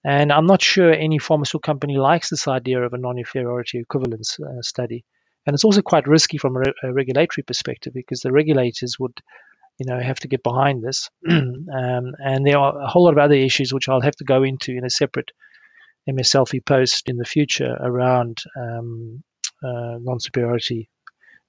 And 0.03 0.31
I'm 0.31 0.45
not 0.45 0.61
sure 0.61 0.91
any 0.91 1.19
pharmaceutical 1.19 1.59
company 1.59 1.97
likes 1.97 2.29
this 2.29 2.47
idea 2.47 2.81
of 2.81 2.93
a 2.93 2.97
non-inferiority 2.97 3.79
equivalence 3.79 4.39
uh, 4.39 4.61
study. 4.61 5.03
And 5.45 5.53
it's 5.53 5.65
also 5.65 5.81
quite 5.81 6.07
risky 6.07 6.37
from 6.37 6.55
a, 6.55 6.59
re- 6.59 6.73
a, 6.83 6.93
regulatory 6.93 7.43
perspective 7.43 7.93
because 7.93 8.21
the 8.21 8.31
regulators 8.31 8.97
would, 8.99 9.19
you 9.77 9.85
know, 9.85 9.99
have 9.99 10.19
to 10.19 10.27
get 10.27 10.43
behind 10.43 10.83
this. 10.83 11.09
um, 11.29 11.63
and 11.69 12.45
there 12.45 12.57
are 12.57 12.81
a 12.81 12.87
whole 12.87 13.05
lot 13.05 13.13
of 13.13 13.19
other 13.19 13.35
issues 13.35 13.73
which 13.73 13.89
I'll 13.89 14.01
have 14.01 14.15
to 14.17 14.23
go 14.23 14.43
into 14.43 14.71
in 14.71 14.85
a 14.85 14.89
separate 14.89 15.31
MS 16.07 16.31
Selfie 16.31 16.65
post 16.65 17.09
in 17.09 17.17
the 17.17 17.25
future 17.25 17.75
around 17.79 18.39
um, 18.57 19.23
uh, 19.63 19.97
non-superiority 19.99 20.89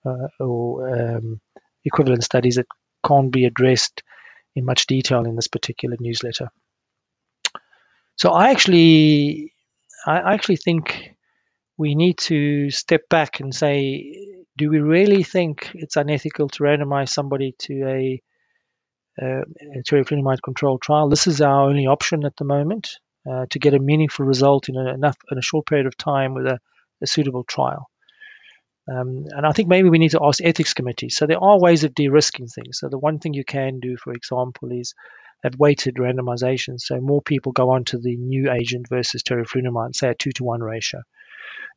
uh, 0.04 0.28
or 0.38 1.16
um, 1.16 1.40
equivalent 1.84 2.24
studies 2.24 2.56
that 2.56 2.66
can't 3.06 3.32
be 3.32 3.44
addressed 3.44 4.02
in 4.54 4.64
much 4.64 4.86
detail 4.86 5.24
in 5.24 5.36
this 5.36 5.48
particular 5.48 5.96
newsletter. 6.00 6.48
So 8.16 8.30
I 8.30 8.50
actually, 8.50 9.54
I 10.06 10.34
actually 10.34 10.56
think 10.56 11.14
we 11.78 11.94
need 11.94 12.18
to 12.18 12.70
step 12.70 13.08
back 13.08 13.40
and 13.40 13.54
say, 13.54 14.44
do 14.56 14.68
we 14.68 14.80
really 14.80 15.22
think 15.22 15.70
it's 15.74 15.96
unethical 15.96 16.48
to 16.48 16.62
randomize 16.64 17.08
somebody 17.08 17.54
to 17.60 17.82
a, 17.86 18.22
uh, 19.20 19.44
teriflunomide 19.88 20.42
controlled 20.42 20.82
trial? 20.82 21.08
This 21.08 21.26
is 21.26 21.40
our 21.40 21.68
only 21.68 21.86
option 21.86 22.26
at 22.26 22.36
the 22.36 22.44
moment 22.44 22.98
uh, 23.28 23.46
to 23.50 23.58
get 23.58 23.74
a 23.74 23.78
meaningful 23.78 24.26
result 24.26 24.68
in 24.68 24.76
a, 24.76 24.94
enough 24.94 25.16
in 25.30 25.38
a 25.38 25.42
short 25.42 25.66
period 25.66 25.86
of 25.86 25.96
time 25.96 26.34
with 26.34 26.46
a, 26.46 26.58
a 27.02 27.06
suitable 27.06 27.44
trial. 27.44 27.90
Um, 28.90 29.26
and 29.30 29.46
I 29.46 29.52
think 29.52 29.68
maybe 29.68 29.88
we 29.88 29.98
need 29.98 30.12
to 30.12 30.24
ask 30.24 30.42
ethics 30.42 30.74
committees. 30.74 31.16
So 31.16 31.26
there 31.26 31.42
are 31.42 31.60
ways 31.60 31.84
of 31.84 31.94
de-risking 31.94 32.48
things. 32.48 32.78
So 32.78 32.88
the 32.88 32.98
one 32.98 33.18
thing 33.18 33.34
you 33.34 33.44
can 33.44 33.78
do, 33.78 33.96
for 33.96 34.12
example, 34.12 34.72
is 34.72 34.94
have 35.44 35.54
weighted 35.58 35.94
randomization. 35.94 36.78
So 36.78 37.00
more 37.00 37.22
people 37.22 37.52
go 37.52 37.70
on 37.70 37.84
to 37.84 37.98
the 37.98 38.16
new 38.16 38.50
agent 38.50 38.88
versus 38.88 39.22
teriflunomide, 39.22 39.94
say 39.94 40.10
a 40.10 40.14
two 40.14 40.32
to 40.32 40.44
one 40.44 40.60
ratio. 40.60 41.00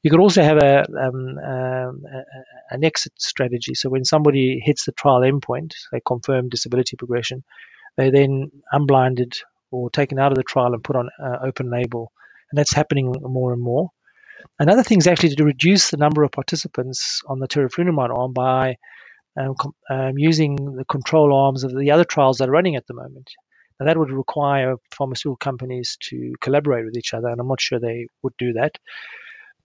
You 0.02 0.12
could 0.12 0.20
also 0.20 0.44
have 0.44 0.58
a, 0.58 0.86
um, 1.00 1.38
um, 1.38 2.04
an 2.70 2.84
exit 2.84 3.14
strategy. 3.18 3.74
So 3.74 3.90
when 3.90 4.04
somebody 4.04 4.60
hits 4.62 4.86
the 4.86 4.92
trial 4.92 5.22
endpoint, 5.22 5.74
they 5.92 6.02
confirm 6.06 6.50
disability 6.50 6.98
progression, 6.98 7.44
they 7.96 8.10
then 8.10 8.52
unblinded 8.72 9.38
or 9.74 9.90
taken 9.90 10.20
out 10.20 10.32
of 10.32 10.38
the 10.38 10.44
trial 10.44 10.74
and 10.74 10.84
put 10.84 10.96
on 10.96 11.10
uh, 11.22 11.38
open 11.44 11.70
label. 11.70 12.12
And 12.52 12.58
that's 12.58 12.74
happening 12.74 13.14
more 13.22 13.54
and 13.54 13.62
more. 13.62 13.90
Another 14.60 14.84
thing 14.84 15.00
is 15.00 15.08
actually 15.08 15.36
to 15.36 15.44
reduce 15.44 15.90
the 15.90 15.98
number 15.98 16.24
of 16.24 16.32
participants 16.32 17.22
on 17.28 17.40
the 17.40 17.48
teriflunomide 17.48 18.16
arm 18.16 18.34
by 18.34 18.78
um, 19.40 19.56
um, 19.90 20.18
using 20.18 20.56
the 20.56 20.86
control 20.86 21.34
arms 21.34 21.64
of 21.64 21.76
the 21.76 21.92
other 21.92 22.04
trials 22.04 22.38
that 22.38 22.50
are 22.50 22.52
running 22.52 22.76
at 22.76 22.86
the 22.86 22.94
moment. 22.94 23.32
Now, 23.80 23.88
that 23.88 23.98
would 23.98 24.12
require 24.12 24.76
pharmaceutical 24.92 25.38
companies 25.38 25.98
to 26.10 26.34
collaborate 26.40 26.86
with 26.86 26.96
each 26.96 27.14
other, 27.14 27.30
and 27.30 27.40
I'm 27.42 27.48
not 27.48 27.62
sure 27.62 27.80
they 27.80 28.08
would 28.22 28.38
do 28.38 28.54
that. 28.54 28.78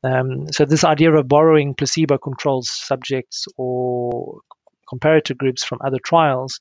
Um, 0.02 0.50
so, 0.52 0.64
this 0.64 0.84
idea 0.84 1.12
of 1.12 1.28
borrowing 1.28 1.74
placebo 1.74 2.16
controlled 2.16 2.64
subjects 2.64 3.46
or 3.58 4.40
comparator 4.90 5.36
groups 5.36 5.64
from 5.64 5.80
other 5.84 5.98
trials 6.02 6.60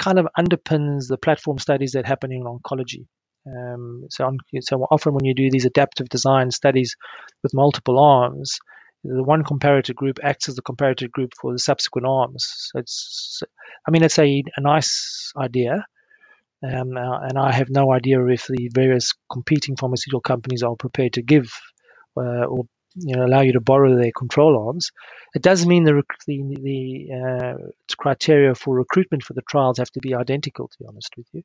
kind 0.00 0.18
of 0.18 0.26
underpins 0.36 1.06
the 1.08 1.18
platform 1.18 1.58
studies 1.58 1.92
that 1.92 2.06
happen 2.06 2.32
in 2.32 2.42
oncology. 2.42 3.06
Um, 3.46 4.06
so, 4.10 4.24
on, 4.26 4.38
so 4.60 4.86
often 4.90 5.14
when 5.14 5.24
you 5.24 5.34
do 5.34 5.50
these 5.50 5.66
adaptive 5.66 6.08
design 6.08 6.50
studies 6.50 6.96
with 7.42 7.54
multiple 7.54 7.98
arms, 7.98 8.58
the 9.04 9.22
one 9.22 9.44
comparator 9.44 9.94
group 9.94 10.18
acts 10.22 10.48
as 10.48 10.56
the 10.56 10.62
comparator 10.62 11.10
group 11.10 11.32
for 11.40 11.52
the 11.52 11.58
subsequent 11.58 12.06
arms. 12.06 12.46
So 12.56 12.80
it's, 12.80 13.42
I 13.86 13.90
mean, 13.90 14.02
it's 14.02 14.18
a, 14.18 14.42
a 14.56 14.60
nice 14.60 15.32
idea, 15.36 15.86
um, 16.62 16.96
uh, 16.96 17.20
and 17.20 17.38
I 17.38 17.52
have 17.52 17.70
no 17.70 17.92
idea 17.92 18.24
if 18.26 18.46
the 18.46 18.70
various 18.74 19.14
competing 19.32 19.76
pharmaceutical 19.76 20.20
companies 20.20 20.62
are 20.62 20.76
prepared 20.76 21.14
to 21.14 21.22
give 21.22 21.50
uh, 22.16 22.44
or 22.44 22.64
you 22.96 23.16
know 23.16 23.24
allow 23.24 23.40
you 23.40 23.52
to 23.54 23.60
borrow 23.60 23.96
their 23.96 24.12
control 24.12 24.66
arms. 24.66 24.90
It 25.34 25.42
does 25.42 25.66
mean 25.66 25.84
the 25.84 26.02
the, 26.26 26.42
the 26.42 27.08
uh, 27.12 27.94
criteria 27.96 28.54
for 28.54 28.74
recruitment 28.74 29.22
for 29.22 29.34
the 29.34 29.42
trials 29.42 29.78
have 29.78 29.90
to 29.92 30.00
be 30.00 30.14
identical. 30.14 30.68
To 30.68 30.78
be 30.78 30.86
honest 30.88 31.14
with 31.16 31.26
you. 31.32 31.42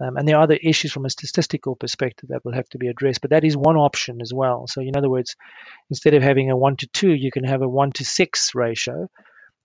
Um, 0.00 0.16
and 0.16 0.26
there 0.26 0.36
are 0.36 0.42
other 0.44 0.58
issues 0.62 0.92
from 0.92 1.04
a 1.04 1.10
statistical 1.10 1.76
perspective 1.76 2.30
that 2.30 2.42
will 2.44 2.54
have 2.54 2.68
to 2.70 2.78
be 2.78 2.88
addressed, 2.88 3.20
but 3.20 3.30
that 3.30 3.44
is 3.44 3.54
one 3.54 3.76
option 3.76 4.22
as 4.22 4.32
well. 4.32 4.66
So, 4.66 4.80
in 4.80 4.96
other 4.96 5.10
words, 5.10 5.36
instead 5.90 6.14
of 6.14 6.22
having 6.22 6.50
a 6.50 6.56
one 6.56 6.76
to 6.76 6.86
two, 6.86 7.12
you 7.12 7.30
can 7.30 7.44
have 7.44 7.60
a 7.60 7.68
one 7.68 7.92
to 7.92 8.04
six 8.04 8.54
ratio. 8.54 9.08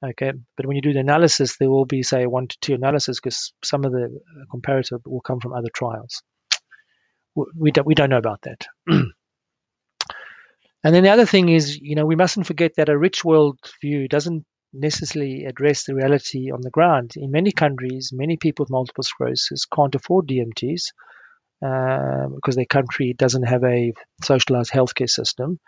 Okay, 0.03 0.33
but 0.57 0.65
when 0.65 0.75
you 0.75 0.81
do 0.81 0.91
the 0.91 0.99
analysis, 0.99 1.55
there 1.57 1.71
will 1.71 1.85
be, 1.85 2.03
say, 2.03 2.23
a 2.23 2.29
one 2.29 2.47
to 2.49 2.57
two 2.59 2.73
analysis 2.73 3.19
because 3.19 3.53
some 3.63 3.85
of 3.85 3.93
the 3.93 4.05
uh, 4.05 4.45
comparative 4.51 4.99
will 5.05 5.21
come 5.21 5.39
from 5.39 5.53
other 5.53 5.69
trials. 5.73 6.21
We 7.55 7.71
don't, 7.71 7.87
we 7.87 7.95
don't 7.95 8.09
know 8.09 8.17
about 8.17 8.41
that. 8.43 8.67
and 10.85 10.93
then 10.93 11.01
the 11.01 11.09
other 11.09 11.25
thing 11.25 11.49
is, 11.49 11.79
you 11.81 11.95
know, 11.95 12.05
we 12.05 12.15
mustn't 12.15 12.45
forget 12.45 12.75
that 12.75 12.89
a 12.89 12.97
rich 12.97 13.25
world 13.25 13.57
view 13.81 14.07
doesn't 14.07 14.45
necessarily 14.71 15.45
address 15.45 15.83
the 15.83 15.95
reality 15.95 16.51
on 16.51 16.61
the 16.61 16.69
ground. 16.69 17.13
In 17.15 17.31
many 17.31 17.51
countries, 17.51 18.11
many 18.13 18.37
people 18.37 18.65
with 18.65 18.69
multiple 18.69 19.03
sclerosis 19.03 19.65
can't 19.65 19.95
afford 19.95 20.27
DMTs 20.27 20.93
uh, 21.65 22.27
because 22.35 22.55
their 22.55 22.65
country 22.65 23.15
doesn't 23.17 23.47
have 23.47 23.63
a 23.63 23.93
socialized 24.23 24.71
healthcare 24.71 25.09
system, 25.09 25.59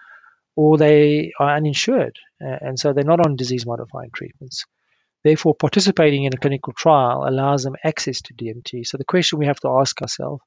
or 0.56 0.78
they 0.78 1.32
are 1.40 1.56
uninsured, 1.56 2.16
uh, 2.40 2.58
and 2.62 2.78
so 2.78 2.94
they're 2.94 3.04
not 3.04 3.26
on 3.26 3.38
disease-modifying 3.38 4.12
treatments. 4.14 4.66
Therefore, 5.24 5.56
participating 5.56 6.26
in 6.26 6.34
a 6.36 6.38
clinical 6.38 6.74
trial 6.74 7.28
allows 7.28 7.64
them 7.64 7.76
access 7.84 8.22
to 8.22 8.36
DMT. 8.36 8.86
So 8.86 8.98
the 8.98 9.04
question 9.04 9.40
we 9.40 9.48
have 9.48 9.60
to 9.62 9.80
ask 9.80 10.00
ourselves 10.00 10.44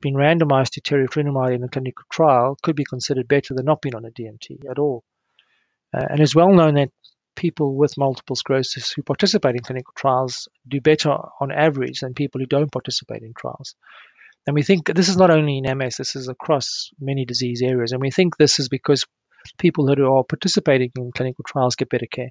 being 0.00 0.14
randomized 0.14 0.70
to 0.70 0.80
teriflunomide 0.80 1.54
in 1.54 1.62
a 1.62 1.68
clinical 1.68 2.04
trial 2.10 2.56
could 2.62 2.76
be 2.76 2.84
considered 2.84 3.28
better 3.28 3.54
than 3.54 3.66
not 3.66 3.82
being 3.82 3.94
on 3.94 4.04
a 4.04 4.10
DMT 4.10 4.70
at 4.70 4.78
all. 4.78 5.04
Uh, 5.94 6.06
and 6.10 6.20
it's 6.20 6.34
well 6.34 6.52
known 6.52 6.74
that 6.74 6.90
people 7.36 7.74
with 7.74 7.98
multiple 7.98 8.36
sclerosis 8.36 8.92
who 8.92 9.02
participate 9.02 9.56
in 9.56 9.62
clinical 9.62 9.92
trials 9.96 10.48
do 10.68 10.80
better 10.80 11.16
on 11.40 11.52
average 11.52 12.00
than 12.00 12.14
people 12.14 12.40
who 12.40 12.46
don't 12.46 12.72
participate 12.72 13.22
in 13.22 13.32
trials. 13.34 13.74
And 14.46 14.54
we 14.54 14.62
think 14.62 14.86
this 14.86 15.08
is 15.08 15.16
not 15.16 15.30
only 15.30 15.58
in 15.58 15.78
MS, 15.78 15.96
this 15.96 16.16
is 16.16 16.28
across 16.28 16.90
many 16.98 17.24
disease 17.24 17.62
areas. 17.62 17.92
And 17.92 18.00
we 18.00 18.10
think 18.10 18.36
this 18.36 18.58
is 18.58 18.68
because 18.68 19.06
people 19.58 19.86
who 19.86 20.12
are 20.12 20.24
participating 20.24 20.90
in 20.96 21.12
clinical 21.12 21.44
trials 21.46 21.76
get 21.76 21.90
better 21.90 22.06
care. 22.10 22.30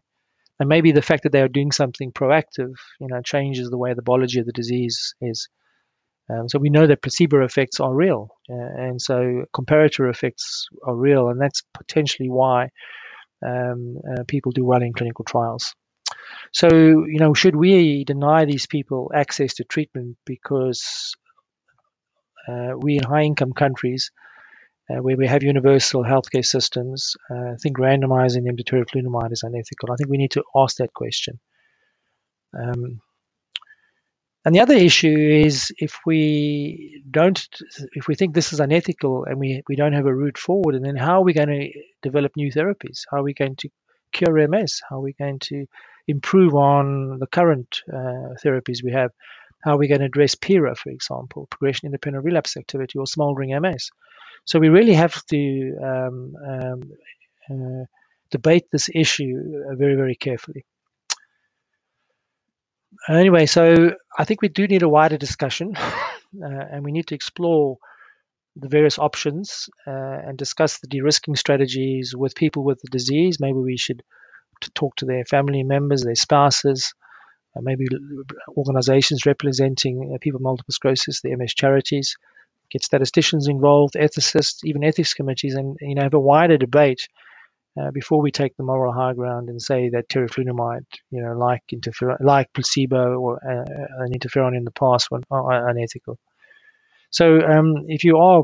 And 0.60 0.67
maybe 0.67 0.91
the 0.91 1.01
fact 1.01 1.23
that 1.23 1.32
they 1.32 1.41
are 1.41 1.47
doing 1.47 1.71
something 1.71 2.12
proactive, 2.12 2.73
you 2.99 3.08
know, 3.08 3.21
changes 3.23 3.69
the 3.69 3.77
way 3.77 3.93
the 3.93 4.01
biology 4.01 4.39
of 4.39 4.45
the 4.45 4.51
disease 4.51 5.15
is. 5.21 5.47
Um, 6.30 6.48
so 6.48 6.60
we 6.60 6.70
know 6.70 6.86
that 6.86 7.02
placebo 7.02 7.44
effects 7.44 7.80
are 7.80 7.94
real, 7.94 8.30
uh, 8.50 8.54
and 8.56 9.02
so 9.02 9.46
comparator 9.54 10.10
effects 10.10 10.68
are 10.84 10.96
real, 10.96 11.30
and 11.30 11.42
that's 11.42 11.63
potentially 11.74 12.30
why 12.30 12.70
um, 13.46 13.98
uh, 14.10 14.24
people 14.28 14.52
do 14.52 14.65
well 14.65 14.82
in 14.82 14.94
clinical 14.94 15.26
trials. 15.26 15.74
So, 16.54 16.70
you 16.70 17.20
know, 17.20 17.34
should 17.34 17.56
we 17.56 18.04
deny 18.04 18.46
these 18.46 18.65
people 18.68 19.12
access 19.13 19.56
to 19.56 19.63
treatment 19.63 20.18
because 20.26 21.15
uh, 22.48 22.74
we 22.78 22.98
in 22.98 23.04
high 23.04 23.24
income 23.24 23.54
countries 23.54 24.12
uh, 24.89 25.02
where 25.02 25.18
we 25.18 25.28
have 25.28 25.44
universal 25.44 26.04
healthcare 26.04 26.46
systems, 26.46 27.15
uh, 27.30 27.52
I 27.52 27.56
think 27.62 27.78
randomizing 27.78 28.46
them 28.46 28.58
to 28.58 28.63
teriflunomide 28.63 29.32
is 29.32 29.44
unethical. 29.44 29.92
I 29.92 29.96
think 29.96 30.10
we 30.10 30.18
need 30.18 30.32
to 30.32 30.44
ask 30.56 30.78
that 30.78 30.94
question. 30.94 31.39
Um, 32.60 33.02
and 34.45 34.56
the 34.56 34.62
other 34.62 34.75
issue 34.75 35.15
is 35.43 35.71
if 35.78 35.99
we 36.06 37.04
don't, 37.10 37.45
if 37.93 38.08
we 38.08 38.15
think 38.15 38.34
this 38.34 38.54
is 38.54 38.60
unethical 38.60 39.25
and 39.25 39.38
we, 39.38 39.62
we 39.67 39.75
don't 39.75 39.93
have 39.93 40.06
a 40.06 40.13
route 40.13 40.38
forward, 40.38 40.75
and 40.75 40.86
then 40.86 40.95
how 40.95 41.19
are 41.19 41.23
we 41.23 41.34
going 41.34 41.49
to 41.49 41.71
develop 42.02 42.32
new 42.36 42.52
therapies? 42.52 43.02
How 43.12 43.17
are 43.17 43.23
we 43.23 43.34
going 43.34 43.58
to 43.58 43.69
cure 44.13 44.47
MS? 44.47 44.82
How 44.89 44.97
are 44.97 45.02
we 45.02 45.13
going 45.13 45.39
to 45.39 45.65
improve 46.08 46.56
on 46.56 47.19
the 47.19 47.28
current 47.28 47.82
uh, 47.91 48.36
therapies 48.43 48.84
we 48.84 48.93
have? 48.93 49.12
How 49.63 49.73
are 49.73 49.78
we 49.78 49.89
going 49.89 49.99
to 49.99 50.06
address 50.06 50.36
PIRA, 50.36 50.75
for 50.75 50.89
example, 50.89 51.47
progression 51.52 51.88
independent 51.88 52.23
relapse 52.23 52.56
activity, 52.56 52.97
or 52.97 53.06
smoldering 53.06 53.60
MS? 53.62 53.89
So 54.45 54.58
we 54.58 54.69
really 54.69 54.93
have 54.93 55.21
to 55.25 55.75
um, 55.84 56.34
um, 56.49 56.82
uh, 57.52 57.86
debate 58.32 58.65
this 58.71 58.89
issue 58.93 59.36
uh, 59.69 59.75
very, 59.75 59.95
very 59.95 60.15
carefully. 60.15 60.65
Anyway, 63.08 63.45
so 63.45 63.91
I 64.17 64.25
think 64.25 64.41
we 64.41 64.49
do 64.49 64.67
need 64.67 64.84
a 64.84 64.89
wider 64.89 65.17
discussion, 65.17 65.75
uh, 65.78 66.10
and 66.41 66.84
we 66.84 66.91
need 66.91 67.08
to 67.08 67.15
explore 67.15 67.78
the 68.56 68.67
various 68.67 68.99
options 68.99 69.69
uh, 69.88 69.91
and 69.91 70.38
discuss 70.38 70.80
the 70.80 70.88
de-risking 70.88 71.36
strategies 71.36 72.13
with 72.15 72.36
people 72.36 72.63
with 72.63 72.82
the 72.82 72.89
disease. 72.89 73.39
Maybe 73.39 73.58
we 73.58 73.78
should 73.78 74.04
talk 74.73 74.95
to 74.97 75.06
their 75.06 75.23
family 75.23 75.63
members, 75.63 76.04
their 76.04 76.15
spouses, 76.15 76.93
uh, 77.56 77.62
maybe 77.62 77.86
organizations 78.58 79.25
representing 79.25 80.12
uh, 80.13 80.17
people 80.21 80.39
with 80.39 80.43
multiple 80.43 80.73
sclerosis, 80.73 81.21
the 81.21 81.36
MS 81.36 81.54
charities, 81.54 82.17
get 82.69 82.84
statisticians 82.84 83.47
involved, 83.47 83.95
ethicists, 83.95 84.60
even 84.63 84.84
ethics 84.84 85.13
committees, 85.13 85.56
and 85.56 85.78
you 85.82 85.95
know 85.95 86.04
have 86.04 86.13
a 86.13 86.19
wider 86.19 86.58
debate 86.58 87.08
uh, 87.79 87.91
before 87.91 88.21
we 88.21 88.32
take 88.32 88.55
the 88.58 88.63
moral 88.63 88.93
high 88.93 89.13
ground 89.13 89.49
and 89.49 89.62
say 89.62 89.89
that 89.89 90.10
teriflunomide, 90.10 90.86
you 91.12 91.21
know, 91.21 91.34
like 91.34 91.62
interfer- 91.73 92.17
like 92.19 92.51
placebo 92.53 93.15
or 93.15 93.36
uh, 93.38 94.03
an 94.03 94.12
interferon 94.12 94.55
in 94.55 94.63
the 94.63 94.71
past, 94.71 95.10
were 95.12 95.21
unethical. 95.29 96.17
So 97.12 97.39
um, 97.41 97.86
if 97.88 98.03
you 98.03 98.17
are 98.17 98.43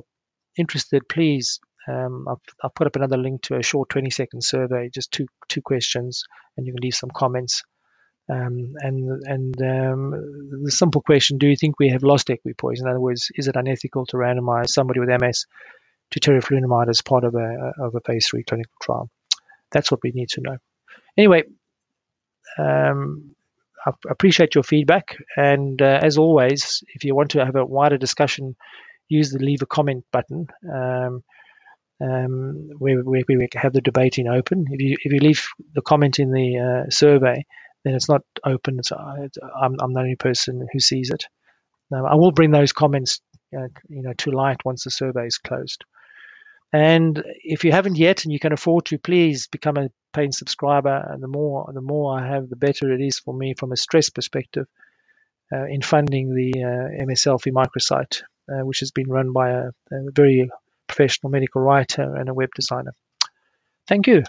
interested, 0.57 1.07
please. 1.09 1.59
Um, 1.87 2.27
I've, 2.27 2.37
I've, 2.63 2.73
put 2.73 2.87
up 2.87 2.95
another 2.95 3.17
link 3.17 3.43
to 3.43 3.57
a 3.57 3.63
short 3.63 3.89
20 3.89 4.09
second 4.09 4.43
survey, 4.43 4.89
just 4.91 5.11
two 5.11 5.27
two 5.49 5.61
questions, 5.61 6.23
and 6.57 6.65
you 6.65 6.73
can 6.73 6.81
leave 6.81 6.95
some 6.95 7.11
comments. 7.15 7.63
Um, 8.27 8.73
and 8.79 9.21
and 9.25 9.61
um, 9.61 10.11
the 10.63 10.71
simple 10.71 11.01
question: 11.01 11.37
Do 11.37 11.47
you 11.47 11.55
think 11.55 11.79
we 11.79 11.89
have 11.89 12.01
lost 12.01 12.31
equipoise? 12.31 12.81
In 12.81 12.87
other 12.87 12.99
words, 12.99 13.29
is 13.35 13.47
it 13.47 13.55
unethical 13.55 14.07
to 14.07 14.17
randomize 14.17 14.69
somebody 14.69 14.99
with 14.99 15.09
MS 15.09 15.45
to 16.11 16.19
teriflunomide 16.19 16.89
as 16.89 17.01
part 17.01 17.23
of 17.23 17.35
a 17.35 17.73
of 17.79 17.95
a 17.95 18.01
phase 18.01 18.27
three 18.27 18.43
clinical 18.43 18.73
trial? 18.81 19.09
That's 19.71 19.91
what 19.91 20.01
we 20.03 20.11
need 20.11 20.29
to 20.29 20.41
know. 20.41 20.57
Anyway, 21.17 21.43
um, 22.57 23.35
I 23.85 23.91
appreciate 24.09 24.55
your 24.55 24.63
feedback. 24.63 25.17
And 25.35 25.81
uh, 25.81 25.99
as 26.01 26.17
always, 26.17 26.83
if 26.93 27.03
you 27.03 27.15
want 27.15 27.31
to 27.31 27.45
have 27.45 27.55
a 27.55 27.65
wider 27.65 27.97
discussion, 27.97 28.55
use 29.07 29.31
the 29.31 29.39
leave 29.39 29.61
a 29.61 29.67
comment 29.67 30.05
button 30.11 30.47
um, 30.71 31.23
um, 32.01 32.69
where, 32.77 32.99
where, 33.01 33.23
we 33.27 33.47
have 33.53 33.73
the 33.73 33.81
debating 33.81 34.27
open. 34.27 34.65
If 34.69 34.81
you 34.81 34.97
if 35.03 35.13
you 35.13 35.19
leave 35.19 35.47
the 35.73 35.81
comment 35.81 36.19
in 36.19 36.31
the 36.31 36.57
uh, 36.87 36.89
survey, 36.89 37.45
then 37.83 37.95
it's 37.95 38.09
not 38.09 38.23
open. 38.43 38.79
It's, 38.79 38.91
uh, 38.91 39.27
I'm, 39.61 39.75
I'm, 39.79 39.93
the 39.93 39.99
only 39.99 40.15
person 40.15 40.67
who 40.71 40.79
sees 40.79 41.11
it. 41.11 41.25
Now, 41.91 42.05
I 42.05 42.15
will 42.15 42.31
bring 42.31 42.51
those 42.51 42.73
comments, 42.73 43.21
uh, 43.55 43.67
you 43.87 44.01
know, 44.01 44.13
to 44.13 44.31
light 44.31 44.65
once 44.65 44.83
the 44.83 44.91
survey 44.91 45.27
is 45.27 45.37
closed. 45.37 45.85
And 46.73 47.23
if 47.43 47.63
you 47.63 47.71
haven't 47.71 47.97
yet 47.97 48.25
and 48.25 48.33
you 48.33 48.39
can 48.39 48.53
afford 48.53 48.85
to, 48.85 48.97
please 48.97 49.47
become 49.47 49.77
a 49.77 49.89
paying 50.13 50.31
subscriber. 50.31 51.07
And 51.09 51.21
the 51.21 51.27
more 51.27 51.69
the 51.73 51.81
more 51.81 52.19
I 52.19 52.27
have, 52.27 52.49
the 52.49 52.55
better 52.55 52.91
it 52.91 53.01
is 53.01 53.19
for 53.19 53.33
me 53.33 53.53
from 53.53 53.71
a 53.71 53.77
stress 53.77 54.09
perspective 54.09 54.67
uh, 55.53 55.65
in 55.65 55.81
funding 55.81 56.33
the 56.33 56.63
uh, 56.63 57.51
microsite, 57.51 58.23
uh, 58.49 58.65
which 58.65 58.79
has 58.79 58.91
been 58.91 59.09
run 59.09 59.31
by 59.31 59.51
a, 59.51 59.67
a 59.91 60.11
very 60.13 60.49
professional 60.87 61.31
medical 61.31 61.61
writer 61.61 62.15
and 62.15 62.29
a 62.29 62.33
web 62.33 62.49
designer. 62.55 62.91
Thank 63.87 64.07
you. 64.07 64.23